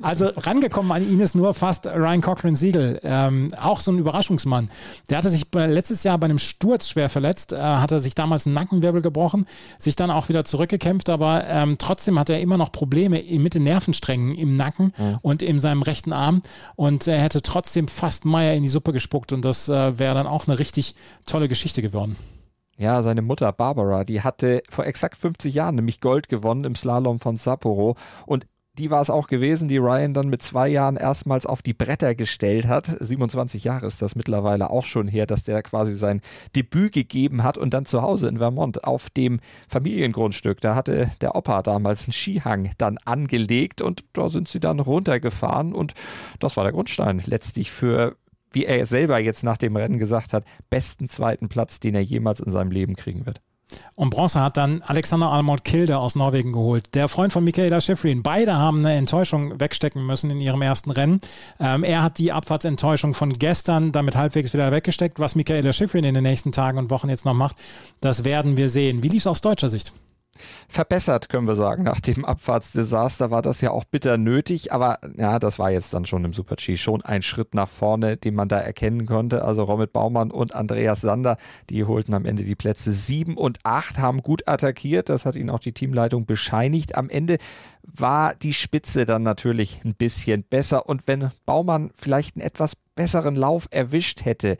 Also 0.00 0.26
rangekommen 0.34 0.90
an 0.90 1.08
ihn 1.08 1.20
ist 1.20 1.34
nur 1.34 1.54
fast 1.54 1.86
Ryan 1.86 2.20
Cochran 2.20 2.56
Siegel, 2.56 3.00
ähm, 3.04 3.48
auch 3.60 3.80
so 3.80 3.92
ein 3.92 3.98
Überraschungsmann. 3.98 4.70
Der 5.08 5.18
hatte 5.18 5.28
sich 5.28 5.46
letztes 5.52 6.02
Jahr 6.02 6.18
bei 6.18 6.24
einem 6.24 6.38
Sturz 6.38 6.88
schwer 6.88 7.08
verletzt, 7.08 7.52
äh, 7.52 7.58
hatte 7.58 8.00
sich 8.00 8.14
damals 8.14 8.46
einen 8.46 8.54
Nackenwirbel 8.54 9.02
gebrochen, 9.02 9.46
sich 9.78 9.94
dann 9.94 10.10
auch 10.10 10.28
wieder 10.28 10.44
zurückgekämpft, 10.44 11.10
aber 11.10 11.44
ähm, 11.46 11.76
trotzdem 11.78 12.18
hat 12.18 12.30
er 12.30 12.40
immer 12.40 12.56
noch 12.56 12.72
Probleme 12.72 13.22
mit 13.22 13.54
den 13.54 13.64
Nervensträngen 13.64 14.34
im 14.34 14.56
Nacken 14.56 14.92
mhm. 14.96 15.18
und 15.22 15.42
in 15.42 15.58
seinem 15.58 15.82
rechten 15.82 16.12
Arm 16.12 16.42
und 16.74 17.06
er 17.06 17.20
hätte 17.20 17.42
trotzdem 17.42 17.88
fast 17.88 18.24
Meier 18.24 18.54
in 18.54 18.62
die 18.62 18.68
Suppe 18.68 18.92
gespuckt 18.92 19.32
und 19.32 19.44
das 19.44 19.68
äh, 19.68 19.98
wäre 19.98 20.14
dann 20.14 20.26
auch 20.26 20.48
eine 20.48 20.58
richtig 20.58 20.94
tolle 21.26 21.48
Geschichte 21.48 21.82
geworden. 21.82 22.16
Ja, 22.78 23.02
seine 23.02 23.22
Mutter 23.22 23.52
Barbara, 23.52 24.04
die 24.04 24.22
hatte 24.22 24.62
vor 24.68 24.86
exakt 24.86 25.16
50 25.16 25.54
Jahren 25.54 25.74
nämlich 25.74 26.00
Gold 26.00 26.28
gewonnen 26.28 26.64
im 26.64 26.74
Slalom 26.74 27.20
von 27.20 27.36
Sapporo 27.36 27.96
und 28.26 28.46
die 28.78 28.90
war 28.90 29.02
es 29.02 29.10
auch 29.10 29.28
gewesen, 29.28 29.68
die 29.68 29.76
Ryan 29.76 30.14
dann 30.14 30.30
mit 30.30 30.42
zwei 30.42 30.66
Jahren 30.66 30.96
erstmals 30.96 31.44
auf 31.44 31.60
die 31.60 31.74
Bretter 31.74 32.14
gestellt 32.14 32.66
hat. 32.66 32.86
27 32.86 33.64
Jahre 33.64 33.86
ist 33.86 34.00
das 34.00 34.16
mittlerweile 34.16 34.70
auch 34.70 34.86
schon 34.86 35.08
her, 35.08 35.26
dass 35.26 35.42
der 35.42 35.62
quasi 35.62 35.94
sein 35.94 36.22
Debüt 36.56 36.92
gegeben 36.92 37.42
hat 37.42 37.58
und 37.58 37.74
dann 37.74 37.84
zu 37.84 38.00
Hause 38.00 38.28
in 38.28 38.38
Vermont 38.38 38.84
auf 38.84 39.10
dem 39.10 39.40
Familiengrundstück. 39.68 40.62
Da 40.62 40.74
hatte 40.74 41.10
der 41.20 41.36
Opa 41.36 41.62
damals 41.62 42.06
einen 42.06 42.14
Skihang 42.14 42.70
dann 42.78 42.96
angelegt 43.04 43.82
und 43.82 44.04
da 44.14 44.30
sind 44.30 44.48
sie 44.48 44.60
dann 44.60 44.80
runtergefahren 44.80 45.74
und 45.74 45.92
das 46.38 46.56
war 46.56 46.64
der 46.64 46.72
Grundstein 46.72 47.22
letztlich 47.26 47.70
für 47.70 48.16
wie 48.54 48.64
er 48.64 48.84
selber 48.86 49.18
jetzt 49.18 49.44
nach 49.44 49.56
dem 49.56 49.76
Rennen 49.76 49.98
gesagt 49.98 50.32
hat, 50.32 50.44
besten 50.70 51.08
zweiten 51.08 51.48
Platz, 51.48 51.80
den 51.80 51.94
er 51.94 52.02
jemals 52.02 52.40
in 52.40 52.52
seinem 52.52 52.70
Leben 52.70 52.96
kriegen 52.96 53.26
wird. 53.26 53.40
Und 53.94 54.10
Bronze 54.10 54.40
hat 54.40 54.56
dann 54.56 54.82
Alexander 54.82 55.30
Almond 55.30 55.64
Kilde 55.64 55.98
aus 55.98 56.14
Norwegen 56.14 56.52
geholt. 56.52 56.94
Der 56.94 57.08
Freund 57.08 57.32
von 57.32 57.44
Michaela 57.44 57.80
Schifrin. 57.80 58.22
Beide 58.22 58.56
haben 58.56 58.80
eine 58.80 58.94
Enttäuschung 58.94 59.58
wegstecken 59.60 60.04
müssen 60.04 60.30
in 60.30 60.40
ihrem 60.40 60.62
ersten 60.62 60.90
Rennen. 60.90 61.20
Ähm, 61.60 61.84
er 61.84 62.02
hat 62.02 62.18
die 62.18 62.32
Abfahrtsenttäuschung 62.32 63.14
von 63.14 63.32
gestern 63.32 63.92
damit 63.92 64.16
halbwegs 64.16 64.52
wieder 64.52 64.70
weggesteckt. 64.72 65.20
Was 65.20 65.34
Michaela 65.34 65.72
Schifrin 65.72 66.04
in 66.04 66.14
den 66.14 66.24
nächsten 66.24 66.52
Tagen 66.52 66.78
und 66.78 66.90
Wochen 66.90 67.08
jetzt 67.08 67.24
noch 67.24 67.34
macht, 67.34 67.56
das 68.00 68.24
werden 68.24 68.56
wir 68.56 68.68
sehen. 68.68 69.02
Wie 69.02 69.08
lief 69.08 69.22
es 69.22 69.26
aus 69.26 69.40
deutscher 69.40 69.68
Sicht? 69.68 69.92
Verbessert, 70.68 71.28
können 71.28 71.46
wir 71.46 71.54
sagen. 71.54 71.82
Nach 71.82 72.00
dem 72.00 72.24
Abfahrtsdesaster 72.24 73.30
war 73.30 73.42
das 73.42 73.60
ja 73.60 73.70
auch 73.70 73.84
bitter 73.84 74.16
nötig, 74.16 74.72
aber 74.72 74.98
ja, 75.16 75.38
das 75.38 75.58
war 75.58 75.70
jetzt 75.70 75.92
dann 75.94 76.06
schon 76.06 76.24
im 76.24 76.32
Super-G 76.32 76.76
schon 76.76 77.02
ein 77.02 77.22
Schritt 77.22 77.54
nach 77.54 77.68
vorne, 77.68 78.16
den 78.16 78.34
man 78.34 78.48
da 78.48 78.58
erkennen 78.58 79.06
konnte. 79.06 79.44
Also 79.44 79.64
Romit 79.64 79.92
Baumann 79.92 80.30
und 80.30 80.54
Andreas 80.54 81.02
Sander, 81.02 81.36
die 81.70 81.84
holten 81.84 82.14
am 82.14 82.24
Ende 82.24 82.44
die 82.44 82.54
Plätze 82.54 82.92
7 82.92 83.36
und 83.36 83.58
8, 83.64 83.98
haben 83.98 84.22
gut 84.22 84.48
attackiert. 84.48 85.08
Das 85.08 85.26
hat 85.26 85.36
ihnen 85.36 85.50
auch 85.50 85.60
die 85.60 85.72
Teamleitung 85.72 86.26
bescheinigt. 86.26 86.96
Am 86.96 87.10
Ende 87.10 87.38
war 87.82 88.34
die 88.34 88.54
Spitze 88.54 89.04
dann 89.04 89.22
natürlich 89.22 89.80
ein 89.84 89.94
bisschen 89.94 90.44
besser 90.44 90.88
und 90.88 91.06
wenn 91.08 91.30
Baumann 91.46 91.90
vielleicht 91.94 92.36
einen 92.36 92.46
etwas 92.46 92.74
besseren 92.94 93.34
Lauf 93.34 93.68
erwischt 93.70 94.24
hätte. 94.24 94.56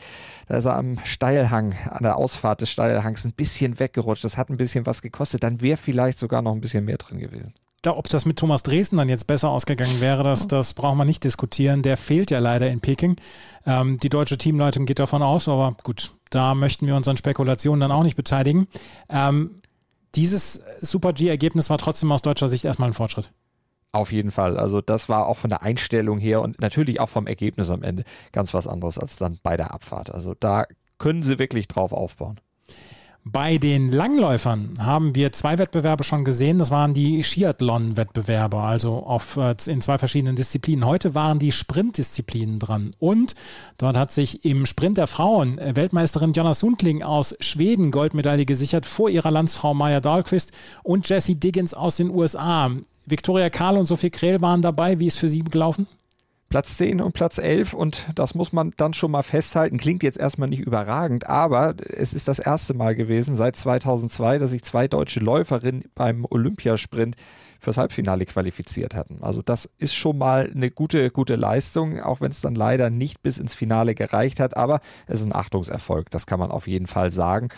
Da 0.49 0.57
ist 0.57 0.65
er 0.65 0.77
am 0.77 0.99
Steilhang, 1.05 1.75
an 1.91 2.03
der 2.03 2.17
Ausfahrt 2.17 2.61
des 2.61 2.71
Steilhangs 2.71 3.25
ein 3.25 3.33
bisschen 3.33 3.79
weggerutscht. 3.79 4.25
Das 4.25 4.37
hat 4.37 4.51
ein 4.51 4.57
bisschen 4.57 4.87
was 4.87 5.03
gekostet. 5.03 5.43
Dann 5.43 5.61
wäre 5.61 5.77
vielleicht 5.77 6.19
sogar 6.19 6.43
noch 6.43 6.53
ein 6.53 6.61
bisschen 6.61 6.85
mehr 6.85 6.99
drin 6.99 7.19
gewesen. 7.19 7.55
Ja, 7.85 7.97
ob 7.97 8.09
das 8.09 8.27
mit 8.27 8.39
Thomas 8.39 8.63
Dresden 8.63 8.97
dann 8.97 9.09
jetzt 9.09 9.27
besser 9.27 9.51
ausgegangen 9.51 10.01
wäre, 10.01 10.23
das, 10.23 10.47
das 10.47 10.73
braucht 10.73 10.97
man 10.97 11.07
nicht 11.07 11.25
diskutieren. 11.25 11.83
Der 11.83 11.97
fehlt 11.97 12.31
ja 12.31 12.39
leider 12.39 12.71
in 12.71 12.81
Peking. 12.81 13.17
Ähm, 13.67 13.99
die 13.99 14.09
deutsche 14.09 14.39
Teamleitung 14.39 14.87
geht 14.87 15.01
davon 15.01 15.21
aus, 15.21 15.49
aber 15.49 15.77
gut, 15.83 16.13
da 16.31 16.55
möchten 16.55 16.87
wir 16.87 16.95
uns 16.95 17.09
an 17.09 17.17
Spekulationen 17.17 17.81
dann 17.81 17.91
auch 17.91 18.05
nicht 18.05 18.15
beteiligen. 18.15 18.69
Ähm, 19.09 19.63
dieses 20.15 20.63
Super 20.81 21.13
G-Ergebnis 21.13 21.71
war 21.71 21.79
trotzdem 21.79 22.13
aus 22.13 22.23
deutscher 22.23 22.49
Sicht 22.49 22.65
erstmal 22.65 22.91
ein 22.91 22.95
Fortschritt. 22.95 23.33
Auf 23.93 24.11
jeden 24.11 24.31
Fall. 24.31 24.59
Also 24.59 24.81
das 24.81 25.09
war 25.11 25.27
auch 25.27 25.37
von 25.37 25.51
der 25.51 25.63
Einstellung 25.63 26.19
her 26.19 26.41
und 26.41 26.61
natürlich 26.61 26.99
auch 26.99 27.11
vom 27.11 27.27
Ergebnis 27.27 27.71
am 27.71 27.83
Ende 27.83 28.05
ganz 28.33 28.55
was 28.55 28.67
anderes 28.67 28.99
als 28.99 29.17
dann 29.17 29.39
bei 29.43 29.57
der 29.59 29.73
Abfahrt. 29.75 30.11
Also 30.11 30.35
da 30.35 30.65
können 30.99 31.23
sie 31.23 31.39
wirklich 31.39 31.69
drauf 31.69 31.93
aufbauen. 31.93 32.41
Bei 33.25 33.57
den 33.57 33.89
Langläufern 33.89 34.75
haben 34.81 35.15
wir 35.15 35.31
zwei 35.31 35.57
Wettbewerbe 35.57 36.03
schon 36.03 36.25
gesehen. 36.25 36.59
Das 36.59 36.73
waren 36.73 36.93
die 36.93 37.23
Skiathlon-Wettbewerbe, 37.23 38.57
also 38.57 38.95
auf, 38.95 39.37
äh, 39.37 39.55
in 39.67 39.81
zwei 39.81 39.97
verschiedenen 39.99 40.35
Disziplinen. 40.35 40.85
Heute 40.85 41.15
waren 41.15 41.39
die 41.39 41.53
Sprintdisziplinen 41.53 42.59
dran. 42.59 42.97
Und 42.99 43.37
dort 43.79 43.97
hat 43.97 44.11
sich 44.11 44.45
im 44.45 44.67
Sprint 44.67 44.99
der 44.99 45.07
Frauen 45.07 45.59
äh, 45.59 45.77
Weltmeisterin 45.77 46.33
Jonna 46.33 46.53
Sundling 46.53 47.05
aus 47.05 47.37
Schweden 47.39 47.93
Goldmedaille 47.93 48.45
gesichert 48.45 48.87
vor 48.87 49.09
ihrer 49.09 49.31
Landsfrau 49.31 49.73
Maya 49.73 50.01
Dahlquist 50.01 50.51
und 50.83 51.09
Jessie 51.09 51.37
Diggins 51.37 51.75
aus 51.75 51.97
den 51.97 52.11
USA. 52.11 52.73
Viktoria 53.07 53.51
Karl 53.51 53.77
und 53.79 53.87
Sophie 53.87 54.11
Krehl 54.11 54.41
waren 54.41 54.63
dabei. 54.63 54.99
Wie 54.99 55.07
ist 55.07 55.19
für 55.19 55.29
Sie 55.29 55.45
gelaufen? 55.45 55.87
Platz 56.53 56.77
10 56.77 57.01
und 57.01 57.13
Platz 57.13 57.39
11 57.39 57.73
und 57.73 58.09
das 58.15 58.35
muss 58.35 58.53
man 58.53 58.75
dann 58.77 58.93
schon 58.93 59.11
mal 59.11 59.23
festhalten. 59.23 59.79
Klingt 59.79 60.03
jetzt 60.03 60.19
erstmal 60.19 60.51
nicht 60.51 60.61
überragend, 60.61 61.27
aber 61.27 61.75
es 61.79 62.13
ist 62.13 62.29
das 62.29 62.39
erste 62.39 62.75
Mal 62.75 62.95
gewesen 62.95 63.37
seit 63.37 63.57
2002, 63.57 64.37
dass 64.37 64.51
sich 64.51 64.63
zwei 64.63 64.87
deutsche 64.87 65.21
Läuferinnen 65.21 65.85
beim 65.95 66.27
Olympiasprint 66.29 67.17
fürs 67.59 67.79
Halbfinale 67.79 68.27
qualifiziert 68.27 68.95
hatten. 68.95 69.23
Also 69.23 69.41
das 69.41 69.71
ist 69.79 69.95
schon 69.95 70.19
mal 70.19 70.51
eine 70.55 70.71
gute, 70.71 71.11
gute 71.11 71.37
Leistung, 71.37 72.03
auch 72.03 72.21
wenn 72.21 72.31
es 72.31 72.43
dann 72.43 72.55
leider 72.55 72.91
nicht 72.91 73.23
bis 73.23 73.39
ins 73.39 73.55
Finale 73.55 73.95
gereicht 73.95 74.39
hat, 74.39 74.55
aber 74.55 74.81
es 75.07 75.21
ist 75.21 75.27
ein 75.27 75.35
Achtungserfolg, 75.35 76.11
das 76.11 76.27
kann 76.27 76.39
man 76.39 76.51
auf 76.51 76.67
jeden 76.67 76.87
Fall 76.87 77.11
sagen 77.11 77.49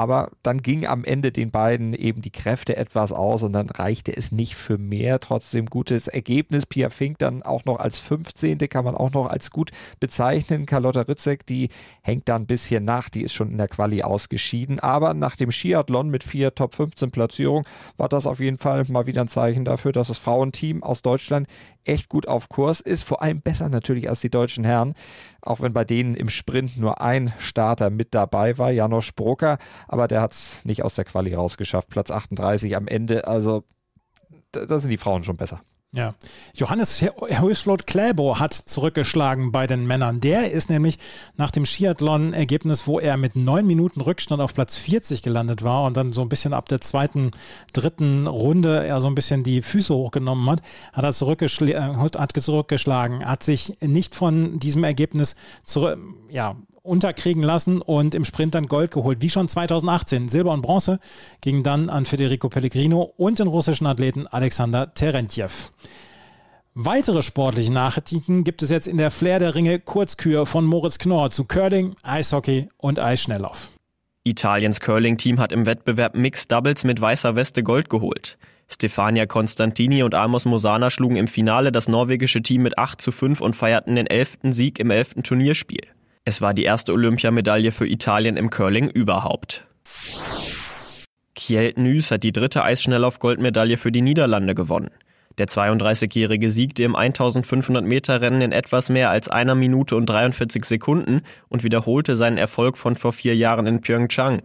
aber 0.00 0.30
dann 0.42 0.62
ging 0.62 0.86
am 0.86 1.04
Ende 1.04 1.30
den 1.30 1.50
beiden 1.50 1.92
eben 1.92 2.22
die 2.22 2.30
Kräfte 2.30 2.74
etwas 2.74 3.12
aus 3.12 3.42
und 3.42 3.52
dann 3.52 3.68
reichte 3.68 4.16
es 4.16 4.32
nicht 4.32 4.54
für 4.54 4.78
mehr. 4.78 5.20
Trotzdem 5.20 5.66
gutes 5.66 6.08
Ergebnis. 6.08 6.64
Pia 6.64 6.88
Fink 6.88 7.18
dann 7.18 7.42
auch 7.42 7.66
noch 7.66 7.78
als 7.78 8.00
15. 8.00 8.56
kann 8.70 8.86
man 8.86 8.94
auch 8.94 9.10
noch 9.12 9.26
als 9.26 9.50
gut 9.50 9.72
bezeichnen. 10.00 10.64
Carlotta 10.64 11.02
Ritzek, 11.02 11.44
die 11.44 11.68
hängt 12.00 12.30
da 12.30 12.36
ein 12.36 12.46
bisschen 12.46 12.82
nach, 12.82 13.10
die 13.10 13.20
ist 13.20 13.34
schon 13.34 13.50
in 13.50 13.58
der 13.58 13.68
Quali 13.68 14.02
ausgeschieden. 14.02 14.80
Aber 14.80 15.12
nach 15.12 15.36
dem 15.36 15.52
Skiathlon 15.52 16.08
mit 16.08 16.24
vier 16.24 16.54
Top 16.54 16.74
15 16.76 17.10
Platzierungen 17.10 17.66
war 17.98 18.08
das 18.08 18.26
auf 18.26 18.40
jeden 18.40 18.56
Fall 18.56 18.86
mal 18.88 19.06
wieder 19.06 19.20
ein 19.20 19.28
Zeichen 19.28 19.66
dafür, 19.66 19.92
dass 19.92 20.08
das 20.08 20.16
Frauenteam 20.16 20.82
aus 20.82 21.02
Deutschland 21.02 21.46
echt 21.84 22.08
gut 22.08 22.28
auf 22.28 22.48
Kurs 22.48 22.80
ist. 22.80 23.02
Vor 23.02 23.22
allem 23.22 23.40
besser 23.40 23.68
natürlich 23.68 24.08
als 24.08 24.20
die 24.20 24.30
deutschen 24.30 24.64
Herren. 24.64 24.94
Auch 25.42 25.60
wenn 25.60 25.72
bei 25.72 25.84
denen 25.84 26.14
im 26.14 26.28
Sprint 26.28 26.76
nur 26.76 27.00
ein 27.00 27.32
Starter 27.38 27.90
mit 27.90 28.14
dabei 28.14 28.58
war, 28.58 28.70
Janosch 28.70 29.14
Brucker 29.14 29.58
aber 29.88 30.08
der 30.08 30.20
hat 30.20 30.32
es 30.32 30.64
nicht 30.64 30.82
aus 30.82 30.94
der 30.94 31.04
Quali 31.04 31.34
rausgeschafft. 31.34 31.88
Platz 31.88 32.10
38 32.10 32.76
am 32.76 32.86
Ende. 32.86 33.26
Also 33.26 33.64
da 34.52 34.78
sind 34.78 34.90
die 34.90 34.96
Frauen 34.96 35.24
schon 35.24 35.36
besser. 35.36 35.60
Ja, 35.92 36.14
Johannes 36.54 37.02
Hülsflot 37.02 37.88
Kläbo 37.88 38.38
hat 38.38 38.54
zurückgeschlagen 38.54 39.50
bei 39.50 39.66
den 39.66 39.88
Männern. 39.88 40.20
Der 40.20 40.52
ist 40.52 40.70
nämlich 40.70 40.98
nach 41.36 41.50
dem 41.50 41.66
Skiathlon-Ergebnis, 41.66 42.86
wo 42.86 43.00
er 43.00 43.16
mit 43.16 43.34
neun 43.34 43.66
Minuten 43.66 44.00
Rückstand 44.00 44.40
auf 44.40 44.54
Platz 44.54 44.76
40 44.76 45.20
gelandet 45.20 45.64
war 45.64 45.84
und 45.86 45.96
dann 45.96 46.12
so 46.12 46.22
ein 46.22 46.28
bisschen 46.28 46.52
ab 46.52 46.68
der 46.68 46.80
zweiten, 46.80 47.32
dritten 47.72 48.28
Runde 48.28 48.86
er 48.86 49.00
so 49.00 49.08
ein 49.08 49.16
bisschen 49.16 49.42
die 49.42 49.62
Füße 49.62 49.92
hochgenommen 49.92 50.48
hat, 50.48 50.62
hat 50.92 51.02
er 51.02 51.12
zurückgeschl 51.12 51.70
äh, 51.70 51.80
hat 51.80 52.40
zurückgeschlagen, 52.40 53.24
hat 53.24 53.42
sich 53.42 53.78
nicht 53.80 54.14
von 54.14 54.60
diesem 54.60 54.84
Ergebnis 54.84 55.34
zurück, 55.64 55.98
ja, 56.28 56.54
unterkriegen 56.90 57.42
lassen 57.42 57.80
und 57.80 58.14
im 58.14 58.24
Sprint 58.24 58.54
dann 58.54 58.66
Gold 58.66 58.90
geholt, 58.90 59.22
wie 59.22 59.30
schon 59.30 59.48
2018. 59.48 60.28
Silber 60.28 60.52
und 60.52 60.62
Bronze 60.62 60.98
gingen 61.40 61.62
dann 61.62 61.88
an 61.88 62.04
Federico 62.04 62.48
Pellegrino 62.48 63.14
und 63.16 63.38
den 63.38 63.46
russischen 63.46 63.86
Athleten 63.86 64.26
Alexander 64.26 64.92
Terentjev. 64.92 65.70
Weitere 66.74 67.22
sportliche 67.22 67.72
Nachrichten 67.72 68.44
gibt 68.44 68.62
es 68.62 68.70
jetzt 68.70 68.86
in 68.86 68.98
der 68.98 69.10
Flair 69.10 69.38
der 69.38 69.54
Ringe 69.54 69.78
Kurzkür 69.78 70.46
von 70.46 70.64
Moritz 70.64 70.98
Knorr 70.98 71.30
zu 71.30 71.44
Curling, 71.44 71.94
Eishockey 72.02 72.68
und 72.76 72.98
Eisschnelllauf. 72.98 73.70
Italiens 74.24 74.80
Curling-Team 74.80 75.40
hat 75.40 75.52
im 75.52 75.66
Wettbewerb 75.66 76.14
Mixed 76.14 76.52
Doubles 76.52 76.84
mit 76.84 77.00
weißer 77.00 77.36
Weste 77.36 77.62
Gold 77.62 77.88
geholt. 77.88 78.38
Stefania 78.68 79.26
Constantini 79.26 80.02
und 80.02 80.14
Amos 80.14 80.44
Mosana 80.44 80.90
schlugen 80.90 81.16
im 81.16 81.26
Finale 81.26 81.72
das 81.72 81.88
norwegische 81.88 82.42
Team 82.42 82.62
mit 82.62 82.78
8 82.78 83.00
zu 83.00 83.10
5 83.10 83.40
und 83.40 83.56
feierten 83.56 83.96
den 83.96 84.06
elften 84.06 84.52
Sieg 84.52 84.78
im 84.78 84.90
elften 84.90 85.22
Turnierspiel. 85.22 85.88
Es 86.24 86.40
war 86.40 86.54
die 86.54 86.64
erste 86.64 86.92
Olympiamedaille 86.92 87.72
für 87.72 87.86
Italien 87.86 88.36
im 88.36 88.50
Curling 88.50 88.88
überhaupt. 88.88 89.66
Kjeld 91.34 91.78
Nys 91.78 92.10
hat 92.10 92.22
die 92.22 92.32
dritte 92.32 92.62
Eisschnelllauf-Goldmedaille 92.62 93.76
für 93.76 93.90
die 93.90 94.02
Niederlande 94.02 94.54
gewonnen. 94.54 94.90
Der 95.38 95.48
32-Jährige 95.48 96.50
siegte 96.50 96.82
im 96.82 96.94
1500 96.94 97.84
Meter 97.84 98.20
Rennen 98.20 98.42
in 98.42 98.52
etwas 98.52 98.90
mehr 98.90 99.08
als 99.08 99.28
einer 99.28 99.54
Minute 99.54 99.96
und 99.96 100.06
43 100.06 100.64
Sekunden 100.66 101.22
und 101.48 101.64
wiederholte 101.64 102.16
seinen 102.16 102.36
Erfolg 102.36 102.76
von 102.76 102.96
vor 102.96 103.14
vier 103.14 103.34
Jahren 103.34 103.66
in 103.66 103.80
Pyeongchang. 103.80 104.42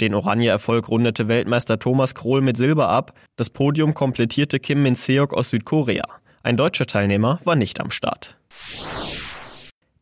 Den 0.00 0.14
Oranje-Erfolg 0.14 0.88
rundete 0.88 1.26
Weltmeister 1.26 1.78
Thomas 1.78 2.14
Krohl 2.14 2.42
mit 2.42 2.56
Silber 2.56 2.88
ab. 2.88 3.12
Das 3.36 3.50
Podium 3.50 3.92
komplettierte 3.92 4.60
Kim 4.60 4.82
Min-seok 4.82 5.34
aus 5.34 5.50
Südkorea. 5.50 6.04
Ein 6.42 6.56
deutscher 6.56 6.86
Teilnehmer 6.86 7.40
war 7.44 7.56
nicht 7.56 7.80
am 7.80 7.90
Start. 7.90 8.38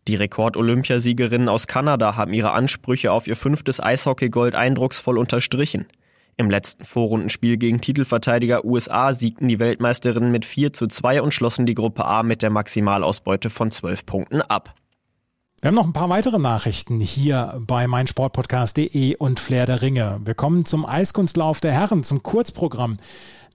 Die 0.08 0.16
Rekord-Olympiasiegerinnen 0.16 1.50
aus 1.50 1.66
Kanada 1.66 2.16
haben 2.16 2.32
ihre 2.32 2.52
Ansprüche 2.52 3.12
auf 3.12 3.26
ihr 3.26 3.36
fünftes 3.36 3.78
Eishockey-Gold 3.78 4.54
eindrucksvoll 4.54 5.18
unterstrichen. 5.18 5.84
Im 6.38 6.48
letzten 6.48 6.86
Vorrundenspiel 6.86 7.58
gegen 7.58 7.82
Titelverteidiger 7.82 8.64
USA 8.64 9.12
siegten 9.12 9.48
die 9.48 9.58
Weltmeisterinnen 9.58 10.32
mit 10.32 10.46
4 10.46 10.72
zu 10.72 10.86
2 10.86 11.20
und 11.20 11.34
schlossen 11.34 11.66
die 11.66 11.74
Gruppe 11.74 12.06
A 12.06 12.22
mit 12.22 12.40
der 12.40 12.48
Maximalausbeute 12.48 13.50
von 13.50 13.70
12 13.70 14.06
Punkten 14.06 14.40
ab. 14.40 14.74
Wir 15.60 15.68
haben 15.68 15.74
noch 15.74 15.86
ein 15.86 15.92
paar 15.92 16.08
weitere 16.08 16.38
Nachrichten 16.38 17.00
hier 17.00 17.60
bei 17.66 17.86
meinsportpodcast.de 17.86 19.16
und 19.16 19.40
Flair 19.40 19.66
der 19.66 19.82
Ringe. 19.82 20.20
Wir 20.24 20.34
kommen 20.34 20.64
zum 20.64 20.88
Eiskunstlauf 20.88 21.60
der 21.60 21.72
Herren, 21.72 22.02
zum 22.02 22.22
Kurzprogramm. 22.22 22.96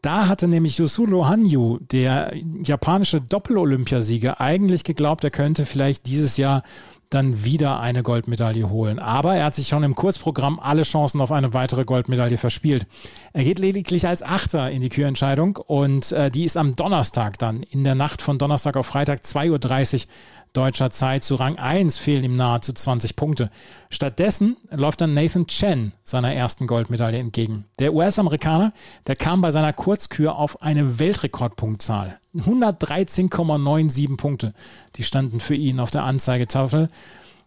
Da 0.04 0.28
hatte 0.28 0.50
nämlich 0.50 0.80
Yusuro 0.80 1.30
Hanyu, 1.30 1.80
der 1.80 2.34
japanische 2.62 3.22
Doppel-Olympiasieger, 3.22 4.42
eigentlich 4.42 4.84
geglaubt, 4.84 5.24
er 5.24 5.32
könnte 5.32 5.66
vielleicht 5.66 6.08
dieses 6.08 6.36
Jahr 6.36 6.62
dann 7.10 7.46
wieder 7.46 7.80
eine 7.80 8.04
Goldmedaille 8.04 8.70
holen. 8.70 9.00
Aber 9.00 9.36
er 9.36 9.46
hat 9.46 9.56
sich 9.56 9.70
schon 9.70 9.84
im 9.84 9.96
Kurzprogramm 9.96 10.60
alle 10.60 10.82
Chancen 10.82 11.22
auf 11.22 11.32
eine 11.32 11.54
weitere 11.54 11.86
Goldmedaille 11.86 12.38
verspielt. 12.38 12.86
Er 13.32 13.46
geht 13.46 13.60
lediglich 13.60 14.06
als 14.06 14.24
Achter 14.24 14.72
in 14.72 14.82
die 14.82 14.90
Kürentscheidung 14.90 15.56
und 15.56 16.12
äh, 16.12 16.30
die 16.30 16.44
ist 16.44 16.58
am 16.58 16.76
Donnerstag 16.76 17.40
dann, 17.40 17.64
in 17.64 17.86
der 17.86 17.96
Nacht 17.96 18.22
von 18.22 18.38
Donnerstag 18.38 18.76
auf 18.76 18.88
Freitag 18.88 19.22
2.30 19.22 19.94
Uhr 19.94 20.12
deutscher 20.54 20.90
Zeit. 20.90 21.24
Zu 21.24 21.36
Rang 21.36 21.58
1 21.58 21.98
fehlen 21.98 22.24
ihm 22.24 22.36
nahezu 22.36 22.74
20 22.74 23.16
Punkte. 23.16 23.50
Stattdessen 23.90 24.58
läuft 24.72 25.02
dann 25.02 25.14
Nathan 25.14 25.48
Chen 25.48 25.94
seiner 26.04 26.34
ersten 26.34 26.68
Goldmedaille 26.68 27.18
entgegen. 27.18 27.66
Der 27.80 27.94
US-Amerikaner, 27.94 28.74
der 29.08 29.16
kam 29.16 29.42
bei 29.42 29.52
seiner 29.52 29.74
Kurzkür 29.74 30.38
auf 30.38 30.62
eine 30.62 31.00
Weltrekordpunktzahl. 31.00 32.20
113,97 32.36 34.18
Punkte. 34.18 34.54
Die 34.96 35.04
standen 35.04 35.40
für 35.40 35.56
ihn 35.56 35.80
auf 35.80 35.92
der 35.92 36.04
Anzeigetafel. 36.04 36.90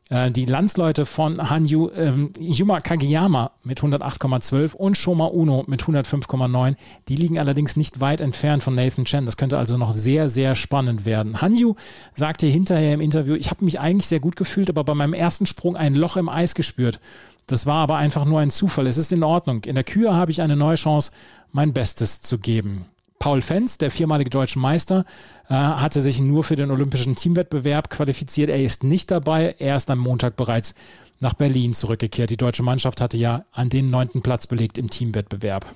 Äh, 0.09 0.31
die 0.31 0.47
Landsleute 0.47 1.05
von 1.05 1.51
Hanyu, 1.51 1.91
ähm, 1.91 2.33
Yuma 2.39 2.81
Kageyama 2.81 3.51
mit 3.65 3.81
108,12 3.81 4.75
und 4.75 4.97
Shoma 4.97 5.27
Uno 5.27 5.65
mit 5.67 5.83
105,9. 5.83 6.77
Die 7.09 7.17
liegen 7.17 7.39
allerdings 7.39 7.77
nicht 7.77 8.01
weit 8.01 8.21
entfernt 8.21 8.63
von 8.63 8.75
Nathan 8.75 9.05
Chen. 9.05 9.27
Das 9.27 9.37
könnte 9.37 9.59
also 9.59 9.77
noch 9.77 9.93
sehr, 9.93 10.29
sehr 10.29 10.55
spannend 10.55 11.05
werden. 11.05 11.41
Hanyu 11.41 11.75
sagte 12.15 12.47
hinterher 12.47 12.95
im 12.95 13.01
Interview, 13.01 13.35
ich 13.35 13.51
habe 13.51 13.65
mich 13.65 13.81
eigentlich 13.81 14.07
sehr 14.07 14.21
gut 14.21 14.37
gefühlt, 14.37 14.71
aber 14.71 14.85
bei 14.85 14.95
meinem 14.95 15.15
ersten 15.15 15.47
Sprung 15.47 15.77
ein 15.77 15.95
Loch 15.95 16.17
im 16.17 16.29
Eis 16.29 16.55
gespürt. 16.55 17.01
Das 17.49 17.67
war 17.67 17.77
aber 17.77 17.97
einfach 17.97 18.25
nur 18.25 18.41
ein 18.41 18.51
Zufall. 18.51 18.87
Es 18.87 18.97
ist 18.97 19.13
in 19.13 19.23
Ordnung. 19.23 19.65
In 19.65 19.77
der 19.77 19.85
Kür 19.85 20.15
habe 20.15 20.31
ich 20.31 20.43
eine 20.43 20.57
neue 20.57 20.77
Chance, 20.77 21.13
mein 21.53 21.73
Bestes 21.73 22.21
zu 22.21 22.39
geben. 22.39 22.87
Paul 23.27 23.43
Fenz, 23.43 23.77
der 23.77 23.91
viermalige 23.91 24.31
deutsche 24.31 24.61
Meister, 24.61 25.05
äh, 25.49 25.55
hatte 25.55 26.01
sich 26.01 26.21
nur 26.21 26.45
für 26.45 26.55
den 26.55 26.71
olympischen 26.71 27.17
Teamwettbewerb 27.17 27.91
qualifiziert. 27.91 28.49
Er 28.49 28.63
ist 28.63 28.85
nicht 28.85 29.11
dabei. 29.11 29.57
Er 29.59 29.75
ist 29.75 29.91
am 29.91 29.99
Montag 29.99 30.37
bereits 30.37 30.77
nach 31.19 31.35
Berlin 31.35 31.75
zurückgekehrt. 31.75 32.31
Die 32.31 32.37
deutsche 32.37 32.63
Mannschaft 32.63 33.01
hatte 33.01 33.17
ja 33.17 33.45
an 33.51 33.69
den 33.69 33.91
neunten 33.91 34.23
Platz 34.23 34.47
belegt 34.47 34.79
im 34.79 34.91
Teamwettbewerb. 34.91 35.67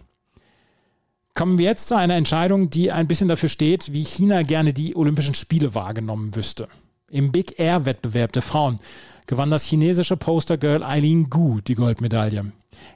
Kommen 1.35 1.59
wir 1.59 1.65
jetzt 1.65 1.89
zu 1.89 1.97
einer 1.97 2.15
Entscheidung, 2.15 2.71
die 2.71 2.93
ein 2.93 3.09
bisschen 3.09 3.27
dafür 3.27 3.49
steht, 3.49 3.93
wie 3.93 4.05
China 4.05 4.43
gerne 4.43 4.73
die 4.73 4.95
Olympischen 4.95 5.35
Spiele 5.35 5.75
wahrgenommen 5.75 6.37
wüsste. 6.37 6.69
Im 7.11 7.33
Big 7.33 7.59
Air 7.59 7.87
Wettbewerb 7.87 8.33
der 8.33 8.43
Frauen 8.43 8.79
gewann 9.27 9.51
das 9.51 9.65
chinesische 9.65 10.17
Postergirl 10.17 10.85
Eileen 10.85 11.29
Gu 11.29 11.61
die 11.61 11.75
Goldmedaille. 11.75 12.53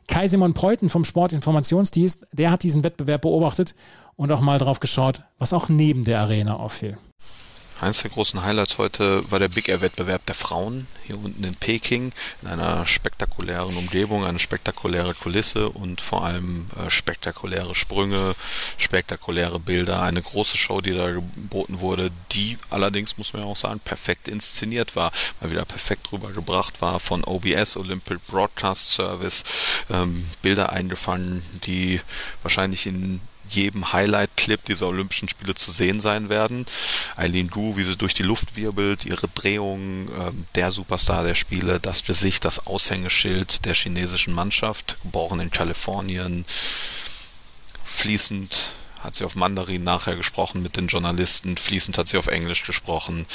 Kai 0.07 0.29
Simon 0.29 0.55
Preuten 0.55 0.88
vom 0.88 1.05
Sportinformationsdienst, 1.05 2.29
der 2.31 2.53
hat 2.53 2.62
diesen 2.62 2.85
Wettbewerb 2.85 3.22
beobachtet 3.22 3.74
und 4.14 4.31
auch 4.31 4.40
mal 4.40 4.59
drauf 4.59 4.79
geschaut, 4.79 5.22
was 5.38 5.53
auch 5.53 5.68
neben 5.68 6.05
der 6.05 6.20
Arena 6.20 6.57
auffiel. 6.57 6.96
Eines 7.85 8.01
der 8.01 8.12
großen 8.12 8.42
Highlights 8.42 8.79
heute 8.79 9.31
war 9.31 9.38
der 9.38 9.49
Big 9.49 9.68
Air 9.68 9.83
Wettbewerb 9.83 10.25
der 10.25 10.35
Frauen 10.35 10.87
hier 11.05 11.18
unten 11.18 11.44
in 11.44 11.55
Peking 11.55 12.12
in 12.40 12.49
einer 12.49 12.87
spektakulären 12.87 13.77
Umgebung, 13.77 14.25
eine 14.25 14.38
spektakuläre 14.38 15.12
Kulisse 15.12 15.68
und 15.68 16.01
vor 16.01 16.25
allem 16.25 16.66
äh, 16.79 16.88
spektakuläre 16.88 17.75
Sprünge, 17.75 18.35
spektakuläre 18.79 19.61
Bilder, 19.61 20.01
eine 20.01 20.23
große 20.23 20.57
Show, 20.57 20.81
die 20.81 20.94
da 20.94 21.11
geboten 21.11 21.81
wurde, 21.81 22.11
die 22.33 22.57
allerdings 22.70 23.18
muss 23.18 23.35
man 23.35 23.42
ja 23.42 23.49
auch 23.49 23.57
sagen 23.57 23.81
perfekt 23.81 24.29
inszeniert 24.29 24.97
war, 24.97 25.12
mal 25.42 25.51
wieder 25.51 25.66
perfekt 25.66 26.11
rübergebracht 26.11 26.81
war 26.81 27.01
von 27.01 27.23
OBS 27.23 27.77
Olympic 27.77 28.18
Broadcast 28.29 28.92
Service, 28.94 29.44
ähm, 29.90 30.27
Bilder 30.40 30.73
eingefangen, 30.73 31.44
die 31.66 32.01
wahrscheinlich 32.42 32.87
in 32.87 33.20
jedem 33.55 33.93
Highlight-Clip 33.93 34.64
dieser 34.64 34.88
Olympischen 34.88 35.29
Spiele 35.29 35.55
zu 35.55 35.71
sehen 35.71 36.01
sein 36.01 36.29
werden. 36.29 36.67
Eileen 37.17 37.51
Gu, 37.51 37.77
wie 37.77 37.85
sie 37.85 37.97
durch 37.97 38.14
die 38.14 38.23
Luft 38.23 38.57
wirbelt, 38.57 39.05
ihre 39.05 39.29
Drehungen, 39.29 40.09
äh, 40.09 40.33
der 40.55 40.71
Superstar 40.71 41.25
der 41.25 41.35
Spiele, 41.35 41.81
das 41.81 42.05
Gesicht, 42.05 42.45
das 42.45 42.67
Aushängeschild 42.67 43.64
der 43.64 43.75
chinesischen 43.75 44.35
Mannschaft, 44.35 44.97
geboren 45.03 45.40
in 45.40 45.51
Kalifornien, 45.51 46.45
fließend 47.85 48.75
hat 49.05 49.14
sie 49.14 49.25
auf 49.25 49.37
Mandarin 49.37 49.85
nachher 49.85 50.17
gesprochen 50.17 50.62
mit 50.62 50.77
den 50.77 50.87
Journalisten, 50.87 51.59
fließend 51.59 51.99
hat 51.99 52.09
sie 52.09 52.17
auf 52.17 52.27
Englisch 52.27 52.64
gesprochen. 52.64 53.27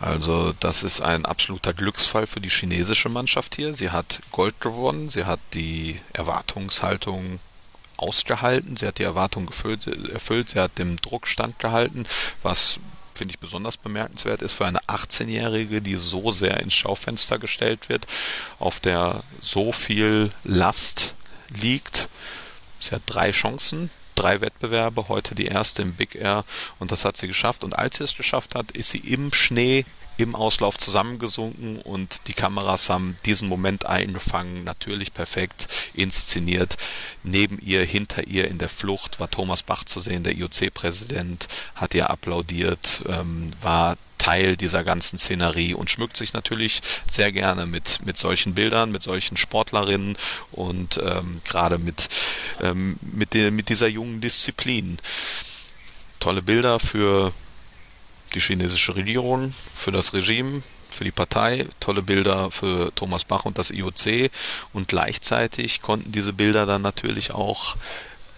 Also 0.00 0.54
das 0.60 0.82
ist 0.82 1.02
ein 1.02 1.26
absoluter 1.26 1.74
Glücksfall 1.74 2.26
für 2.26 2.40
die 2.40 2.48
chinesische 2.48 3.10
Mannschaft 3.10 3.54
hier. 3.54 3.74
Sie 3.74 3.90
hat 3.90 4.20
Gold 4.32 4.60
gewonnen, 4.60 5.10
sie 5.10 5.26
hat 5.26 5.40
die 5.52 6.00
Erwartungshaltung 6.14 7.38
ausgehalten, 8.00 8.76
sie 8.76 8.86
hat 8.86 8.98
die 8.98 9.04
Erwartungen 9.04 9.46
gefüllt, 9.46 9.86
erfüllt, 9.86 10.50
sie 10.50 10.60
hat 10.60 10.78
dem 10.78 10.96
Druck 10.96 11.26
standgehalten, 11.26 12.06
was 12.42 12.80
finde 13.14 13.34
ich 13.34 13.38
besonders 13.38 13.76
bemerkenswert 13.76 14.40
ist 14.40 14.54
für 14.54 14.64
eine 14.64 14.80
18-Jährige, 14.84 15.82
die 15.82 15.96
so 15.96 16.32
sehr 16.32 16.58
ins 16.60 16.72
Schaufenster 16.72 17.38
gestellt 17.38 17.90
wird, 17.90 18.06
auf 18.58 18.80
der 18.80 19.22
so 19.40 19.72
viel 19.72 20.32
Last 20.42 21.14
liegt. 21.60 22.08
Sie 22.78 22.94
hat 22.94 23.02
drei 23.04 23.30
Chancen, 23.32 23.90
drei 24.14 24.40
Wettbewerbe, 24.40 25.08
heute 25.08 25.34
die 25.34 25.46
erste 25.46 25.82
im 25.82 25.92
Big 25.92 26.14
Air 26.14 26.44
und 26.78 26.92
das 26.92 27.04
hat 27.04 27.18
sie 27.18 27.26
geschafft. 27.26 27.62
Und 27.62 27.78
als 27.78 27.98
sie 27.98 28.04
es 28.04 28.16
geschafft 28.16 28.54
hat, 28.54 28.70
ist 28.70 28.90
sie 28.90 28.98
im 28.98 29.34
Schnee 29.34 29.84
im 30.22 30.34
Auslauf 30.34 30.76
zusammengesunken 30.76 31.80
und 31.80 32.28
die 32.28 32.32
Kameras 32.32 32.88
haben 32.88 33.16
diesen 33.24 33.48
Moment 33.48 33.86
eingefangen, 33.86 34.64
natürlich 34.64 35.14
perfekt 35.14 35.68
inszeniert. 35.94 36.76
Neben 37.22 37.58
ihr, 37.60 37.84
hinter 37.84 38.26
ihr 38.26 38.48
in 38.48 38.58
der 38.58 38.68
Flucht 38.68 39.20
war 39.20 39.30
Thomas 39.30 39.62
Bach 39.62 39.84
zu 39.84 40.00
sehen, 40.00 40.22
der 40.22 40.36
IOC-Präsident, 40.36 41.48
hat 41.74 41.94
ihr 41.94 42.10
applaudiert, 42.10 43.02
ähm, 43.08 43.48
war 43.60 43.96
Teil 44.20 44.56
dieser 44.56 44.84
ganzen 44.84 45.18
Szenerie 45.18 45.72
und 45.72 45.88
schmückt 45.88 46.16
sich 46.16 46.34
natürlich 46.34 46.82
sehr 47.10 47.32
gerne 47.32 47.66
mit, 47.66 48.04
mit 48.04 48.18
solchen 48.18 48.54
Bildern, 48.54 48.92
mit 48.92 49.02
solchen 49.02 49.38
Sportlerinnen 49.38 50.16
und 50.52 50.98
ähm, 51.02 51.40
gerade 51.48 51.78
mit, 51.78 52.08
ähm, 52.62 52.98
mit, 53.00 53.34
mit 53.34 53.70
dieser 53.70 53.88
jungen 53.88 54.20
Disziplin. 54.20 54.98
Tolle 56.20 56.42
Bilder 56.42 56.78
für 56.78 57.32
die 58.34 58.40
chinesische 58.40 58.96
Regierung, 58.96 59.54
für 59.74 59.92
das 59.92 60.12
Regime, 60.12 60.62
für 60.90 61.04
die 61.04 61.10
Partei, 61.10 61.66
tolle 61.78 62.02
Bilder 62.02 62.50
für 62.50 62.92
Thomas 62.94 63.24
Bach 63.24 63.44
und 63.44 63.58
das 63.58 63.70
IOC 63.70 64.30
und 64.72 64.88
gleichzeitig 64.88 65.80
konnten 65.80 66.12
diese 66.12 66.32
Bilder 66.32 66.66
dann 66.66 66.82
natürlich 66.82 67.32
auch 67.32 67.76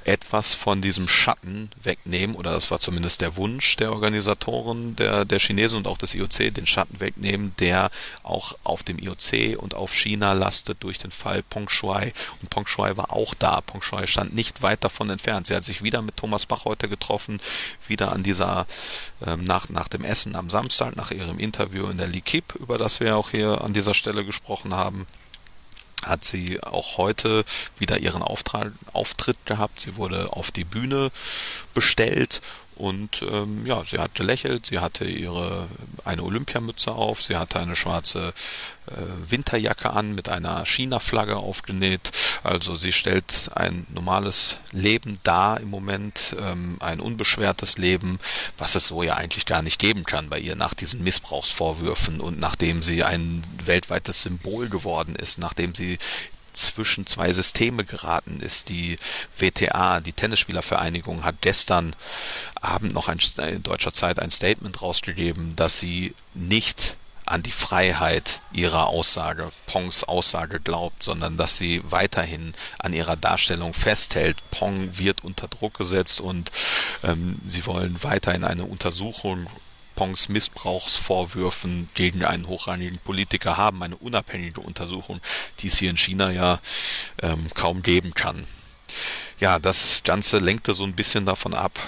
etwas 0.07 0.55
von 0.55 0.83
diesem 0.83 1.09
Schatten 1.09 1.71
wegnehmen, 1.83 2.37
oder 2.37 2.53
das 2.53 2.71
war 2.71 2.81
zumindest 2.81 3.21
der 3.21 3.37
Wunsch 3.37 3.77
der 3.77 3.93
Organisatoren, 3.93 4.97
der, 4.97 5.25
der 5.25 5.39
Chinesen 5.39 5.79
und 5.79 5.87
auch 5.87 5.99
des 5.99 6.15
IOC, 6.15 6.55
den 6.55 6.67
Schatten 6.67 7.01
wegnehmen, 7.01 7.55
der 7.59 7.91
auch 8.23 8.57
auf 8.65 8.83
dem 8.83 8.99
IOC 8.99 9.59
und 9.59 9.75
auf 9.75 9.95
China 9.95 10.33
lastet 10.33 10.83
durch 10.83 10.99
den 10.99 11.11
Fall 11.11 11.43
Peng 11.43 11.69
Shuai. 11.69 12.13
Und 12.41 12.51
Peng 12.51 12.67
Shuai 12.67 12.97
war 12.97 13.13
auch 13.13 13.35
da. 13.35 13.61
Peng 13.61 13.83
Shuai 13.83 14.07
stand 14.07 14.35
nicht 14.35 14.63
weit 14.63 14.85
davon 14.85 15.11
entfernt. 15.11 15.47
Sie 15.47 15.55
hat 15.55 15.65
sich 15.65 15.83
wieder 15.83 16.03
mit 16.03 16.17
Thomas 16.17 16.47
Bach 16.47 16.65
heute 16.65 16.89
getroffen, 16.89 17.41
wieder 17.87 18.13
an 18.13 18.23
dieser, 18.23 18.67
ähm, 19.27 19.45
nach, 19.45 19.69
nach 19.69 19.89
dem 19.89 20.05
Essen 20.05 20.37
am 20.37 20.51
Samstag, 20.51 20.97
nach 20.97 21.11
ihrem 21.11 21.39
Interview 21.39 21.87
in 21.87 21.99
der 21.99 22.09
Likip, 22.09 22.55
über 22.57 22.79
das 22.79 23.01
wir 23.01 23.17
auch 23.17 23.31
hier 23.31 23.63
an 23.63 23.73
dieser 23.73 23.95
Stelle 23.95 24.25
gesprochen 24.25 24.75
haben 24.75 25.07
hat 26.05 26.25
sie 26.25 26.63
auch 26.63 26.99
heute 26.99 27.45
wieder 27.79 27.99
ihren 27.99 28.23
Auftrag, 28.23 28.73
Auftritt 28.93 29.39
gehabt. 29.47 29.81
Sie 29.81 29.97
wurde 29.97 30.33
auf 30.33 30.51
die 30.51 30.65
Bühne 30.65 31.11
bestellt 31.75 32.41
und 32.75 33.23
ähm, 33.31 33.67
ja, 33.67 33.85
sie 33.85 33.99
hat 33.99 34.15
gelächelt, 34.15 34.67
sie 34.67 34.79
hatte 34.81 35.05
ihre 35.05 35.69
eine 36.05 36.23
Olympiamütze 36.23 36.91
auf, 36.93 37.23
sie 37.23 37.37
hatte 37.37 37.61
eine 37.61 37.77
schwarze 37.77 38.33
äh, 38.87 39.31
Winterjacke 39.31 39.91
an 39.91 40.15
mit 40.15 40.29
einer 40.29 40.65
China-Flagge 40.65 41.37
aufgenäht. 41.37 42.11
Also 42.43 42.75
sie 42.75 42.93
stellt 42.93 43.51
ein 43.55 43.87
normales 43.93 44.57
Leben 44.73 45.21
dar 45.23 45.61
im 45.61 45.69
Moment, 45.69 46.35
ähm, 46.41 46.79
ein 46.81 46.99
unbeschwertes 46.99 47.77
Leben, 47.77 48.19
was 48.57 48.75
es 48.75 48.89
so 48.89 49.03
ja 49.03 49.15
eigentlich 49.15 49.47
gar 49.47 49.63
nicht 49.63 49.79
geben 49.79 50.05
kann 50.05 50.31
bei 50.31 50.41
ihr 50.41 50.57
nach 50.57 50.75
diesen 50.75 51.05
Missbrauchsvorwürfen 51.05 52.21
und 52.21 52.41
nachdem 52.41 52.83
sie 52.83 53.05
ein 53.05 53.45
weltweites 53.65 54.23
Symbol 54.23 54.69
geworden 54.69 55.15
ist, 55.15 55.39
nachdem 55.39 55.75
sie 55.75 55.99
zwischen 56.53 57.07
zwei 57.07 57.33
Systeme 57.33 57.85
geraten 57.85 58.41
ist. 58.41 58.69
Die 58.69 58.99
WTA, 59.37 60.01
die 60.01 60.13
Tennisspielervereinigung, 60.13 61.25
hat 61.25 61.37
gestern 61.41 61.95
Abend 62.61 62.93
noch 62.95 63.09
ein, 63.09 63.19
in 63.39 63.63
deutscher 63.63 63.93
Zeit 63.93 64.19
ein 64.19 64.31
Statement 64.31 64.83
rausgegeben, 64.83 65.57
dass 65.57 65.81
sie 65.81 66.15
nicht 66.35 66.97
an 67.25 67.43
die 67.43 67.53
Freiheit 67.53 68.41
ihrer 68.53 68.89
Aussage, 68.89 69.53
Pongs 69.67 70.05
Aussage 70.05 70.61
glaubt, 70.61 71.03
sondern 71.03 71.37
dass 71.37 71.57
sie 71.57 71.81
weiterhin 71.85 72.53
an 72.79 72.93
ihrer 72.93 73.17
Darstellung 73.17 73.75
festhält. 73.75 74.37
Pong 74.51 74.99
wird 74.99 75.23
unter 75.25 75.49
Druck 75.49 75.75
gesetzt 75.75 76.21
und 76.21 76.51
ähm, 77.05 77.41
sie 77.47 77.65
wollen 77.67 78.03
weiterhin 78.03 78.45
eine 78.45 78.65
Untersuchung 78.65 79.47
Pongs 80.03 80.29
Missbrauchsvorwürfen 80.29 81.89
gegen 81.95 82.25
einen 82.25 82.49
hochrangigen 82.49 82.99
Politiker 82.99 83.57
haben, 83.57 83.85
eine 83.85 83.95
unabhängige 83.95 84.61
Untersuchung, 84.61 85.21
die 85.61 85.69
es 85.69 85.79
hier 85.79 85.91
in 85.91 85.97
China 85.97 86.33
ja 86.33 86.59
ähm, 87.23 87.47
kaum 87.55 87.85
geben 87.85 88.13
kann. 88.13 88.45
Ja, 89.39 89.61
das 89.61 90.03
Ganze 90.03 90.39
lenkte 90.41 90.75
so 90.75 90.83
ein 90.83 90.95
bisschen 90.95 91.25
davon 91.25 91.55
ab, 91.55 91.79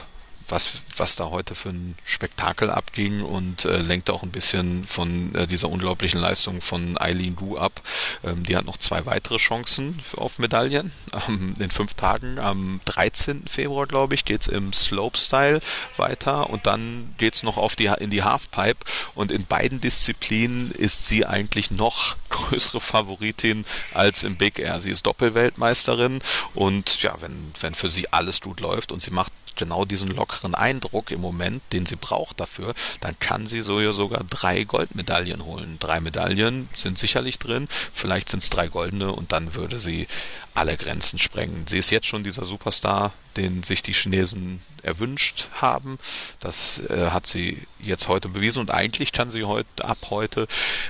was, 0.49 0.83
was 0.97 1.17
da 1.17 1.31
heute 1.31 1.55
für 1.55 1.71
ein 1.71 1.97
Spektakel 2.05 2.71
abging 2.71 3.23
und 3.23 3.65
äh, 3.65 3.79
lenkt 3.79 4.11
auch 4.11 4.23
ein 4.23 4.31
bisschen 4.31 4.85
von 4.85 5.35
äh, 5.35 5.47
dieser 5.47 5.69
unglaublichen 5.69 6.21
Leistung 6.21 6.61
von 6.61 6.99
Eileen 6.99 7.37
Gu 7.37 7.57
ab. 7.57 7.83
Ähm, 8.25 8.45
die 8.45 8.57
hat 8.57 8.65
noch 8.65 8.79
zwei 8.79 9.07
weitere 9.07 9.39
Chancen 9.39 9.99
auf 10.17 10.39
Medaillen. 10.39 10.93
Ähm, 11.29 11.55
in 11.61 11.71
fünf 11.71 11.95
Tagen, 11.95 12.39
am 12.41 12.81
13. 12.87 13.45
Februar, 13.47 13.87
glaube 13.87 14.15
ich, 14.15 14.25
geht's 14.25 14.49
im 14.49 14.73
Slopestyle 14.73 15.61
weiter 15.97 16.51
und 16.51 16.67
dann 16.67 17.15
geht's 17.19 17.45
noch 17.45 17.57
auf 17.57 17.77
die, 17.77 17.91
in 18.01 18.11
die 18.11 18.25
Halfpipe 18.25 18.85
und 19.15 19.31
in 19.31 19.47
beiden 19.47 19.81
Disziplinen 19.81 20.73
ist 20.73 21.07
sie 21.07 21.25
eigentlich 21.25 21.71
noch 21.71 22.17
größere 22.31 22.81
Favoritin 22.81 23.65
als 23.93 24.25
im 24.25 24.37
Big 24.37 24.59
Air. 24.59 24.81
Sie 24.81 24.91
ist 24.91 25.07
Doppelweltmeisterin 25.07 26.21
und 26.55 27.03
ja, 27.03 27.15
wenn, 27.21 27.53
wenn 27.61 27.75
für 27.75 27.89
sie 27.89 28.13
alles 28.13 28.41
gut 28.41 28.61
läuft 28.61 28.91
und 28.91 29.03
sie 29.03 29.13
macht 29.13 29.33
genau 29.57 29.85
diesen 29.85 30.09
lockeren 30.09 30.55
Eindruck 30.55 31.11
im 31.11 31.21
Moment, 31.21 31.63
den 31.73 31.87
sie 31.87 31.97
braucht 31.97 32.41
dafür, 32.41 32.75
dann 33.01 33.19
kann 33.19 33.47
sie 33.47 33.61
so 33.61 33.81
ja 33.81 33.93
sogar 33.93 34.25
drei 34.25 34.65
Goldmedaillen 34.65 35.45
holen. 35.45 35.79
Drei 35.81 36.01
Medaillen 36.01 36.69
sind 36.75 36.99
sicherlich 36.99 37.39
drin, 37.39 37.69
vielleicht 37.93 38.29
sind 38.29 38.43
es 38.43 38.51
drei 38.51 38.69
goldene 38.69 39.13
und 39.13 39.33
dann 39.33 39.55
würde 39.55 39.79
sie 39.79 40.07
alle 40.55 40.77
Grenzen 40.77 41.19
sprengen. 41.19 41.67
Sie 41.67 41.79
ist 41.79 41.91
jetzt 41.91 42.07
schon 42.07 42.25
dieser 42.25 42.45
Superstar, 42.45 43.13
den 43.37 43.63
sich 43.65 43.83
die 43.83 43.93
Chinesen 43.93 44.61
erwünscht 44.83 45.49
haben. 45.61 45.99
Das 46.39 46.79
äh, 46.89 47.11
hat 47.11 47.27
sie 47.27 47.67
jetzt 47.81 48.09
heute 48.09 48.29
bewiesen 48.29 48.61
und 48.61 48.71
eigentlich 48.71 49.13
kann 49.13 49.31
sie 49.31 49.45
heute 49.45 49.85
ab 49.85 49.99
heute 50.11 50.47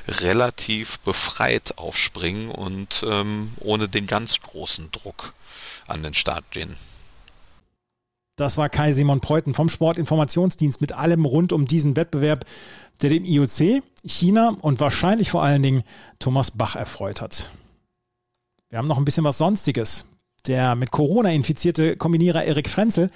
relativ 0.08 1.00
befreit 1.00 1.78
aufspringen 1.78 2.50
und 2.50 3.04
ähm, 3.08 3.52
ohne 3.60 3.88
den 3.88 4.06
ganz 4.06 4.40
großen 4.40 4.90
Druck 4.92 5.32
an 5.86 6.02
den 6.02 6.14
Start 6.14 6.44
gehen. 6.50 6.76
Das 8.36 8.56
war 8.56 8.68
Kai 8.68 8.92
Simon 8.92 9.20
Preuten 9.20 9.54
vom 9.54 9.68
Sportinformationsdienst 9.68 10.80
mit 10.80 10.92
allem 10.92 11.24
rund 11.24 11.52
um 11.52 11.66
diesen 11.66 11.94
Wettbewerb, 11.94 12.44
der 13.00 13.10
den 13.10 13.24
IOC, 13.24 13.82
China 14.04 14.56
und 14.60 14.80
wahrscheinlich 14.80 15.30
vor 15.30 15.42
allen 15.42 15.62
Dingen 15.62 15.84
Thomas 16.18 16.50
Bach 16.50 16.74
erfreut 16.74 17.20
hat. 17.20 17.50
Wir 18.70 18.78
haben 18.78 18.88
noch 18.88 18.98
ein 18.98 19.04
bisschen 19.04 19.24
was 19.24 19.38
Sonstiges. 19.38 20.06
Der 20.46 20.74
mit 20.74 20.90
Corona 20.90 21.30
infizierte 21.30 21.96
Kombinierer 21.96 22.44
Erik 22.44 22.68
Frenzel, 22.68 23.10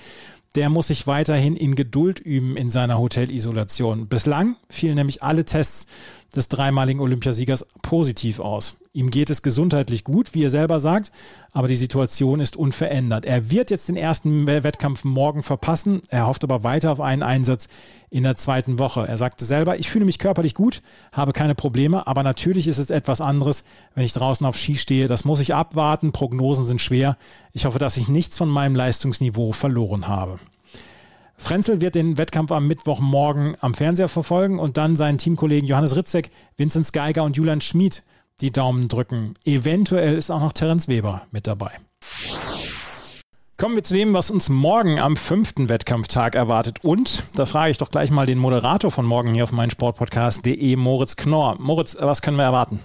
der 0.54 0.70
muss 0.70 0.88
sich 0.88 1.06
weiterhin 1.06 1.56
in 1.56 1.74
Geduld 1.74 2.18
üben 2.18 2.56
in 2.56 2.70
seiner 2.70 2.98
Hotelisolation. 2.98 4.08
Bislang 4.08 4.56
fielen 4.68 4.96
nämlich 4.96 5.22
alle 5.22 5.44
Tests 5.44 5.86
des 6.34 6.48
dreimaligen 6.48 7.00
Olympiasiegers 7.00 7.66
positiv 7.82 8.38
aus. 8.38 8.76
Ihm 8.92 9.10
geht 9.10 9.30
es 9.30 9.42
gesundheitlich 9.42 10.04
gut, 10.04 10.34
wie 10.34 10.42
er 10.42 10.50
selber 10.50 10.80
sagt, 10.80 11.10
aber 11.52 11.68
die 11.68 11.76
Situation 11.76 12.40
ist 12.40 12.56
unverändert. 12.56 13.24
Er 13.24 13.50
wird 13.50 13.70
jetzt 13.70 13.88
den 13.88 13.96
ersten 13.96 14.46
Wettkampf 14.46 15.04
morgen 15.04 15.42
verpassen. 15.42 16.02
Er 16.08 16.26
hofft 16.26 16.44
aber 16.44 16.64
weiter 16.64 16.92
auf 16.92 17.00
einen 17.00 17.22
Einsatz 17.22 17.68
in 18.10 18.24
der 18.24 18.36
zweiten 18.36 18.78
Woche. 18.78 19.06
Er 19.06 19.16
sagte 19.16 19.44
selber, 19.44 19.78
ich 19.78 19.88
fühle 19.88 20.04
mich 20.04 20.18
körperlich 20.18 20.54
gut, 20.54 20.82
habe 21.12 21.32
keine 21.32 21.54
Probleme, 21.54 22.06
aber 22.06 22.22
natürlich 22.22 22.66
ist 22.66 22.78
es 22.78 22.90
etwas 22.90 23.20
anderes, 23.20 23.64
wenn 23.94 24.04
ich 24.04 24.12
draußen 24.12 24.46
auf 24.46 24.56
Ski 24.58 24.76
stehe. 24.76 25.06
Das 25.06 25.24
muss 25.24 25.40
ich 25.40 25.54
abwarten. 25.54 26.12
Prognosen 26.12 26.66
sind 26.66 26.80
schwer. 26.80 27.16
Ich 27.52 27.64
hoffe, 27.64 27.78
dass 27.78 27.96
ich 27.96 28.08
nichts 28.08 28.36
von 28.36 28.48
meinem 28.48 28.74
Leistungsniveau 28.74 29.52
verloren 29.52 30.08
habe. 30.08 30.37
Frenzel 31.38 31.80
wird 31.80 31.94
den 31.94 32.18
Wettkampf 32.18 32.52
am 32.52 32.66
Mittwochmorgen 32.66 33.56
am 33.60 33.72
Fernseher 33.72 34.08
verfolgen 34.08 34.58
und 34.58 34.76
dann 34.76 34.96
seinen 34.96 35.18
Teamkollegen 35.18 35.66
Johannes 35.66 35.96
Ritzek, 35.96 36.30
Vinzenz 36.56 36.92
Geiger 36.92 37.22
und 37.22 37.36
Julian 37.36 37.60
Schmid 37.60 38.02
die 38.40 38.52
Daumen 38.52 38.88
drücken. 38.88 39.34
Eventuell 39.44 40.14
ist 40.14 40.30
auch 40.30 40.40
noch 40.40 40.52
Terence 40.52 40.88
Weber 40.88 41.22
mit 41.30 41.46
dabei. 41.46 41.70
Kommen 43.56 43.74
wir 43.74 43.82
zu 43.82 43.94
dem, 43.94 44.14
was 44.14 44.30
uns 44.30 44.48
morgen 44.48 45.00
am 45.00 45.16
fünften 45.16 45.68
Wettkampftag 45.68 46.36
erwartet. 46.36 46.84
Und 46.84 47.24
da 47.34 47.44
frage 47.44 47.72
ich 47.72 47.78
doch 47.78 47.90
gleich 47.90 48.10
mal 48.10 48.26
den 48.26 48.38
Moderator 48.38 48.90
von 48.90 49.04
morgen 49.04 49.34
hier 49.34 49.44
auf 49.44 49.52
meinsportpodcast.de, 49.52 50.76
Moritz 50.76 51.16
Knorr. 51.16 51.56
Moritz, 51.58 51.96
was 51.98 52.22
können 52.22 52.36
wir 52.36 52.44
erwarten? 52.44 52.78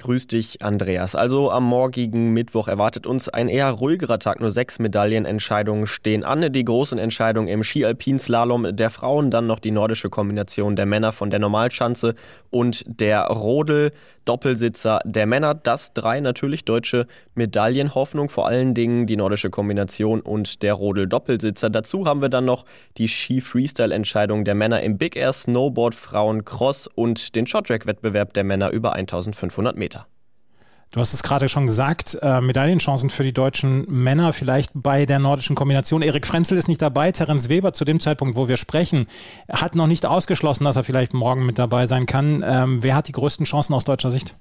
Grüß 0.00 0.28
dich, 0.28 0.62
Andreas. 0.62 1.14
Also 1.14 1.50
am 1.50 1.64
morgigen 1.64 2.32
Mittwoch 2.32 2.68
erwartet 2.68 3.06
uns 3.06 3.28
ein 3.28 3.50
eher 3.50 3.70
ruhigerer 3.70 4.18
Tag. 4.18 4.40
Nur 4.40 4.50
sechs 4.50 4.78
Medaillenentscheidungen 4.78 5.86
stehen 5.86 6.24
an. 6.24 6.50
Die 6.54 6.64
großen 6.64 6.98
Entscheidungen 6.98 7.48
im 7.48 7.62
Ski-Alpin-Slalom 7.62 8.74
der 8.74 8.88
Frauen, 8.88 9.30
dann 9.30 9.46
noch 9.46 9.58
die 9.58 9.72
nordische 9.72 10.08
Kombination 10.08 10.74
der 10.74 10.86
Männer 10.86 11.12
von 11.12 11.28
der 11.28 11.38
Normalschanze 11.38 12.14
und 12.48 12.82
der 12.86 13.24
Rodel. 13.26 13.92
Doppelsitzer 14.30 15.00
der 15.04 15.26
Männer. 15.26 15.54
Das 15.54 15.92
drei 15.92 16.20
natürlich 16.20 16.64
deutsche 16.64 17.08
Medaillenhoffnung, 17.34 18.28
vor 18.28 18.46
allen 18.46 18.74
Dingen 18.74 19.08
die 19.08 19.16
nordische 19.16 19.50
Kombination 19.50 20.20
und 20.20 20.62
der 20.62 20.74
Rodel-Doppelsitzer. 20.74 21.68
Dazu 21.68 22.06
haben 22.06 22.22
wir 22.22 22.28
dann 22.28 22.44
noch 22.44 22.64
die 22.96 23.08
Ski-Freestyle-Entscheidung 23.08 24.44
der 24.44 24.54
Männer 24.54 24.82
im 24.82 24.98
Big 24.98 25.16
Air, 25.16 25.32
Snowboard, 25.32 25.96
Frauen, 25.96 26.44
Cross 26.44 26.86
und 26.86 27.34
den 27.34 27.48
Short-Track-Wettbewerb 27.48 28.32
der 28.34 28.44
Männer 28.44 28.70
über 28.70 28.92
1500 28.92 29.76
Meter. 29.76 29.89
Du 30.92 30.98
hast 30.98 31.14
es 31.14 31.22
gerade 31.22 31.48
schon 31.48 31.66
gesagt, 31.66 32.18
äh, 32.20 32.40
Medaillenchancen 32.40 33.10
für 33.10 33.22
die 33.22 33.32
deutschen 33.32 33.84
Männer 33.88 34.32
vielleicht 34.32 34.72
bei 34.74 35.06
der 35.06 35.20
nordischen 35.20 35.54
Kombination. 35.54 36.02
Erik 36.02 36.26
Frenzel 36.26 36.58
ist 36.58 36.66
nicht 36.66 36.82
dabei, 36.82 37.12
Terence 37.12 37.48
Weber 37.48 37.72
zu 37.72 37.84
dem 37.84 38.00
Zeitpunkt, 38.00 38.36
wo 38.36 38.48
wir 38.48 38.56
sprechen, 38.56 39.06
hat 39.48 39.76
noch 39.76 39.86
nicht 39.86 40.04
ausgeschlossen, 40.04 40.64
dass 40.64 40.74
er 40.74 40.82
vielleicht 40.82 41.14
morgen 41.14 41.46
mit 41.46 41.60
dabei 41.60 41.86
sein 41.86 42.06
kann. 42.06 42.42
Ähm, 42.44 42.82
wer 42.82 42.96
hat 42.96 43.06
die 43.06 43.12
größten 43.12 43.46
Chancen 43.46 43.72
aus 43.72 43.84
deutscher 43.84 44.10
Sicht? 44.10 44.34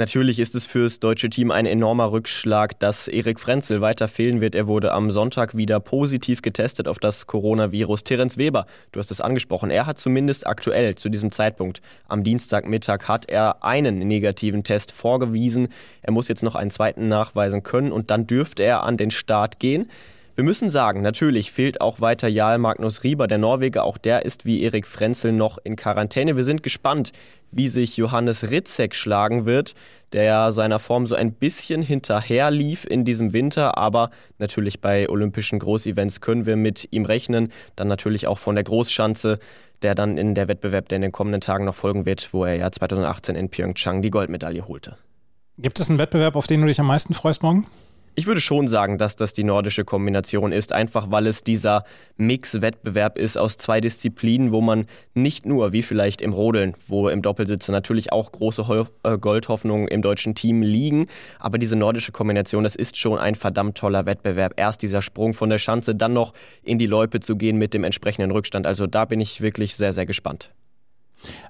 Natürlich 0.00 0.38
ist 0.38 0.54
es 0.54 0.64
fürs 0.64 1.00
deutsche 1.00 1.28
Team 1.28 1.50
ein 1.50 1.66
enormer 1.66 2.12
Rückschlag, 2.12 2.78
dass 2.78 3.08
Erik 3.08 3.40
Frenzel 3.40 3.80
weiter 3.80 4.06
fehlen 4.06 4.40
wird. 4.40 4.54
Er 4.54 4.68
wurde 4.68 4.92
am 4.92 5.10
Sonntag 5.10 5.56
wieder 5.56 5.80
positiv 5.80 6.40
getestet 6.40 6.86
auf 6.86 7.00
das 7.00 7.26
Coronavirus. 7.26 8.04
Terence 8.04 8.38
Weber, 8.38 8.66
du 8.92 9.00
hast 9.00 9.10
es 9.10 9.20
angesprochen, 9.20 9.70
er 9.70 9.86
hat 9.86 9.98
zumindest 9.98 10.46
aktuell 10.46 10.94
zu 10.94 11.08
diesem 11.08 11.32
Zeitpunkt 11.32 11.82
am 12.06 12.22
Dienstagmittag 12.22 13.08
hat 13.08 13.28
er 13.28 13.64
einen 13.64 13.98
negativen 13.98 14.62
Test 14.62 14.92
vorgewiesen. 14.92 15.66
Er 16.02 16.12
muss 16.12 16.28
jetzt 16.28 16.44
noch 16.44 16.54
einen 16.54 16.70
zweiten 16.70 17.08
nachweisen 17.08 17.64
können 17.64 17.90
und 17.90 18.12
dann 18.12 18.28
dürfte 18.28 18.62
er 18.62 18.84
an 18.84 18.98
den 18.98 19.10
Start 19.10 19.58
gehen. 19.58 19.90
Wir 20.38 20.44
müssen 20.44 20.70
sagen, 20.70 21.02
natürlich 21.02 21.50
fehlt 21.50 21.80
auch 21.80 22.00
weiter 22.00 22.28
Jarl 22.28 22.58
Magnus 22.58 23.02
Rieber, 23.02 23.26
der 23.26 23.38
Norweger. 23.38 23.82
Auch 23.82 23.98
der 23.98 24.24
ist 24.24 24.44
wie 24.44 24.62
Erik 24.62 24.86
Frenzel 24.86 25.32
noch 25.32 25.58
in 25.64 25.74
Quarantäne. 25.74 26.36
Wir 26.36 26.44
sind 26.44 26.62
gespannt, 26.62 27.10
wie 27.50 27.66
sich 27.66 27.96
Johannes 27.96 28.48
Ritzek 28.48 28.94
schlagen 28.94 29.46
wird, 29.46 29.74
der 30.12 30.52
seiner 30.52 30.78
Form 30.78 31.08
so 31.08 31.16
ein 31.16 31.32
bisschen 31.32 31.82
hinterher 31.82 32.52
lief 32.52 32.84
in 32.84 33.04
diesem 33.04 33.32
Winter. 33.32 33.76
Aber 33.76 34.10
natürlich 34.38 34.80
bei 34.80 35.08
olympischen 35.08 35.58
Großevents 35.58 36.20
können 36.20 36.46
wir 36.46 36.54
mit 36.54 36.86
ihm 36.92 37.04
rechnen. 37.04 37.50
Dann 37.74 37.88
natürlich 37.88 38.28
auch 38.28 38.38
von 38.38 38.54
der 38.54 38.62
Großschanze, 38.62 39.40
der 39.82 39.96
dann 39.96 40.18
in 40.18 40.36
der 40.36 40.46
Wettbewerb, 40.46 40.88
der 40.88 40.96
in 40.96 41.02
den 41.02 41.10
kommenden 41.10 41.40
Tagen 41.40 41.64
noch 41.64 41.74
folgen 41.74 42.06
wird, 42.06 42.32
wo 42.32 42.44
er 42.44 42.54
ja 42.54 42.70
2018 42.70 43.34
in 43.34 43.48
Pyeongchang 43.48 44.02
die 44.02 44.10
Goldmedaille 44.10 44.68
holte. 44.68 44.98
Gibt 45.58 45.80
es 45.80 45.90
einen 45.90 45.98
Wettbewerb, 45.98 46.36
auf 46.36 46.46
den 46.46 46.60
du 46.60 46.68
dich 46.68 46.78
am 46.78 46.86
meisten 46.86 47.12
freust 47.12 47.42
morgen? 47.42 47.66
Ich 48.18 48.26
würde 48.26 48.40
schon 48.40 48.66
sagen, 48.66 48.98
dass 48.98 49.14
das 49.14 49.32
die 49.32 49.44
nordische 49.44 49.84
Kombination 49.84 50.50
ist, 50.50 50.72
einfach 50.72 51.12
weil 51.12 51.28
es 51.28 51.42
dieser 51.42 51.84
Mix-Wettbewerb 52.16 53.16
ist 53.16 53.38
aus 53.38 53.58
zwei 53.58 53.80
Disziplinen, 53.80 54.50
wo 54.50 54.60
man 54.60 54.86
nicht 55.14 55.46
nur, 55.46 55.72
wie 55.72 55.82
vielleicht 55.82 56.20
im 56.20 56.32
Rodeln, 56.32 56.74
wo 56.88 57.08
im 57.08 57.22
Doppelsitzer 57.22 57.70
natürlich 57.70 58.10
auch 58.10 58.32
große 58.32 58.88
äh, 59.04 59.18
Goldhoffnungen 59.18 59.86
im 59.86 60.02
deutschen 60.02 60.34
Team 60.34 60.62
liegen, 60.62 61.06
aber 61.38 61.58
diese 61.58 61.76
nordische 61.76 62.10
Kombination, 62.10 62.64
das 62.64 62.74
ist 62.74 62.96
schon 62.96 63.20
ein 63.20 63.36
verdammt 63.36 63.78
toller 63.78 64.04
Wettbewerb. 64.04 64.54
Erst 64.56 64.82
dieser 64.82 65.00
Sprung 65.00 65.32
von 65.32 65.48
der 65.48 65.58
Schanze, 65.58 65.94
dann 65.94 66.12
noch 66.12 66.34
in 66.64 66.78
die 66.78 66.86
Loipe 66.86 67.20
zu 67.20 67.36
gehen 67.36 67.56
mit 67.56 67.72
dem 67.72 67.84
entsprechenden 67.84 68.32
Rückstand. 68.32 68.66
Also 68.66 68.88
da 68.88 69.04
bin 69.04 69.20
ich 69.20 69.42
wirklich 69.42 69.76
sehr, 69.76 69.92
sehr 69.92 70.06
gespannt. 70.06 70.50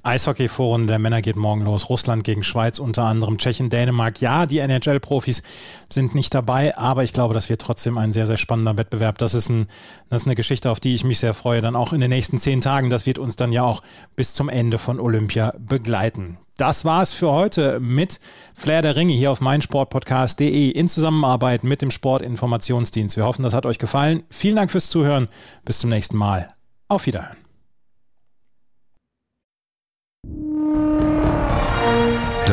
Eishockey-Foren 0.03 0.87
der 0.87 0.99
Männer 0.99 1.23
geht 1.23 1.37
morgen 1.37 1.63
los. 1.63 1.89
Russland 1.89 2.25
gegen 2.25 2.43
Schweiz 2.43 2.79
unter 2.79 3.05
anderem, 3.05 3.39
Tschechien, 3.39 3.71
Dänemark. 3.71 4.21
Ja, 4.21 4.47
die 4.47 4.59
NHL-Profis 4.59 5.43
sind 5.91 6.15
nicht 6.15 6.35
dabei, 6.35 6.77
aber 6.77 7.05
ich 7.05 7.13
glaube, 7.13 7.35
das 7.35 7.49
wird 7.49 7.61
trotzdem 7.61 7.99
ein 7.99 8.13
sehr, 8.13 8.27
sehr 8.27 8.37
spannender 8.37 8.77
Wettbewerb. 8.77 9.19
Das 9.19 9.35
ist, 9.35 9.49
ein, 9.49 9.67
das 10.09 10.23
ist 10.23 10.27
eine 10.27 10.37
Geschichte, 10.37 10.71
auf 10.71 10.81
die 10.81 10.95
ich 10.95 11.05
mich 11.05 11.19
sehr 11.19 11.35
freue. 11.35 11.61
Dann 11.61 11.77
auch 11.77 11.93
in 11.93 12.01
den 12.01 12.11
nächsten 12.11 12.39
zehn 12.39 12.61
Tagen. 12.61 12.91
Das 12.91 13.07
wird 13.07 13.19
uns 13.19 13.37
dann 13.37 13.53
ja 13.53 13.63
auch 13.63 13.83
bis 14.17 14.35
zum 14.35 14.49
Ende 14.49 14.79
von 14.79 15.01
Olympia 15.01 15.55
begleiten. 15.59 16.39
Das 16.57 16.85
war 16.85 17.03
es 17.03 17.13
für 17.13 17.31
heute 17.31 17.79
mit 17.79 18.19
Flair 18.55 18.83
der 18.83 18.97
Ringe 18.97 19.13
hier 19.13 19.31
auf 19.31 19.41
meinsportpodcast.de 19.41 20.71
in 20.71 20.89
Zusammenarbeit 20.89 21.63
mit 21.63 21.83
dem 21.83 21.93
Sportinformationsdienst. 21.93 23.17
Wir 23.17 23.25
hoffen, 23.25 23.45
das 23.45 23.55
hat 23.55 23.65
euch 23.65 23.79
gefallen. 23.79 24.25
Vielen 24.29 24.57
Dank 24.57 24.73
fürs 24.73 24.91
Zuhören. 24.91 25.29
Bis 25.65 25.79
zum 25.79 25.91
nächsten 25.91 26.17
Mal. 26.17 26.49
Auf 26.89 27.07
Wiederhören. 27.07 27.48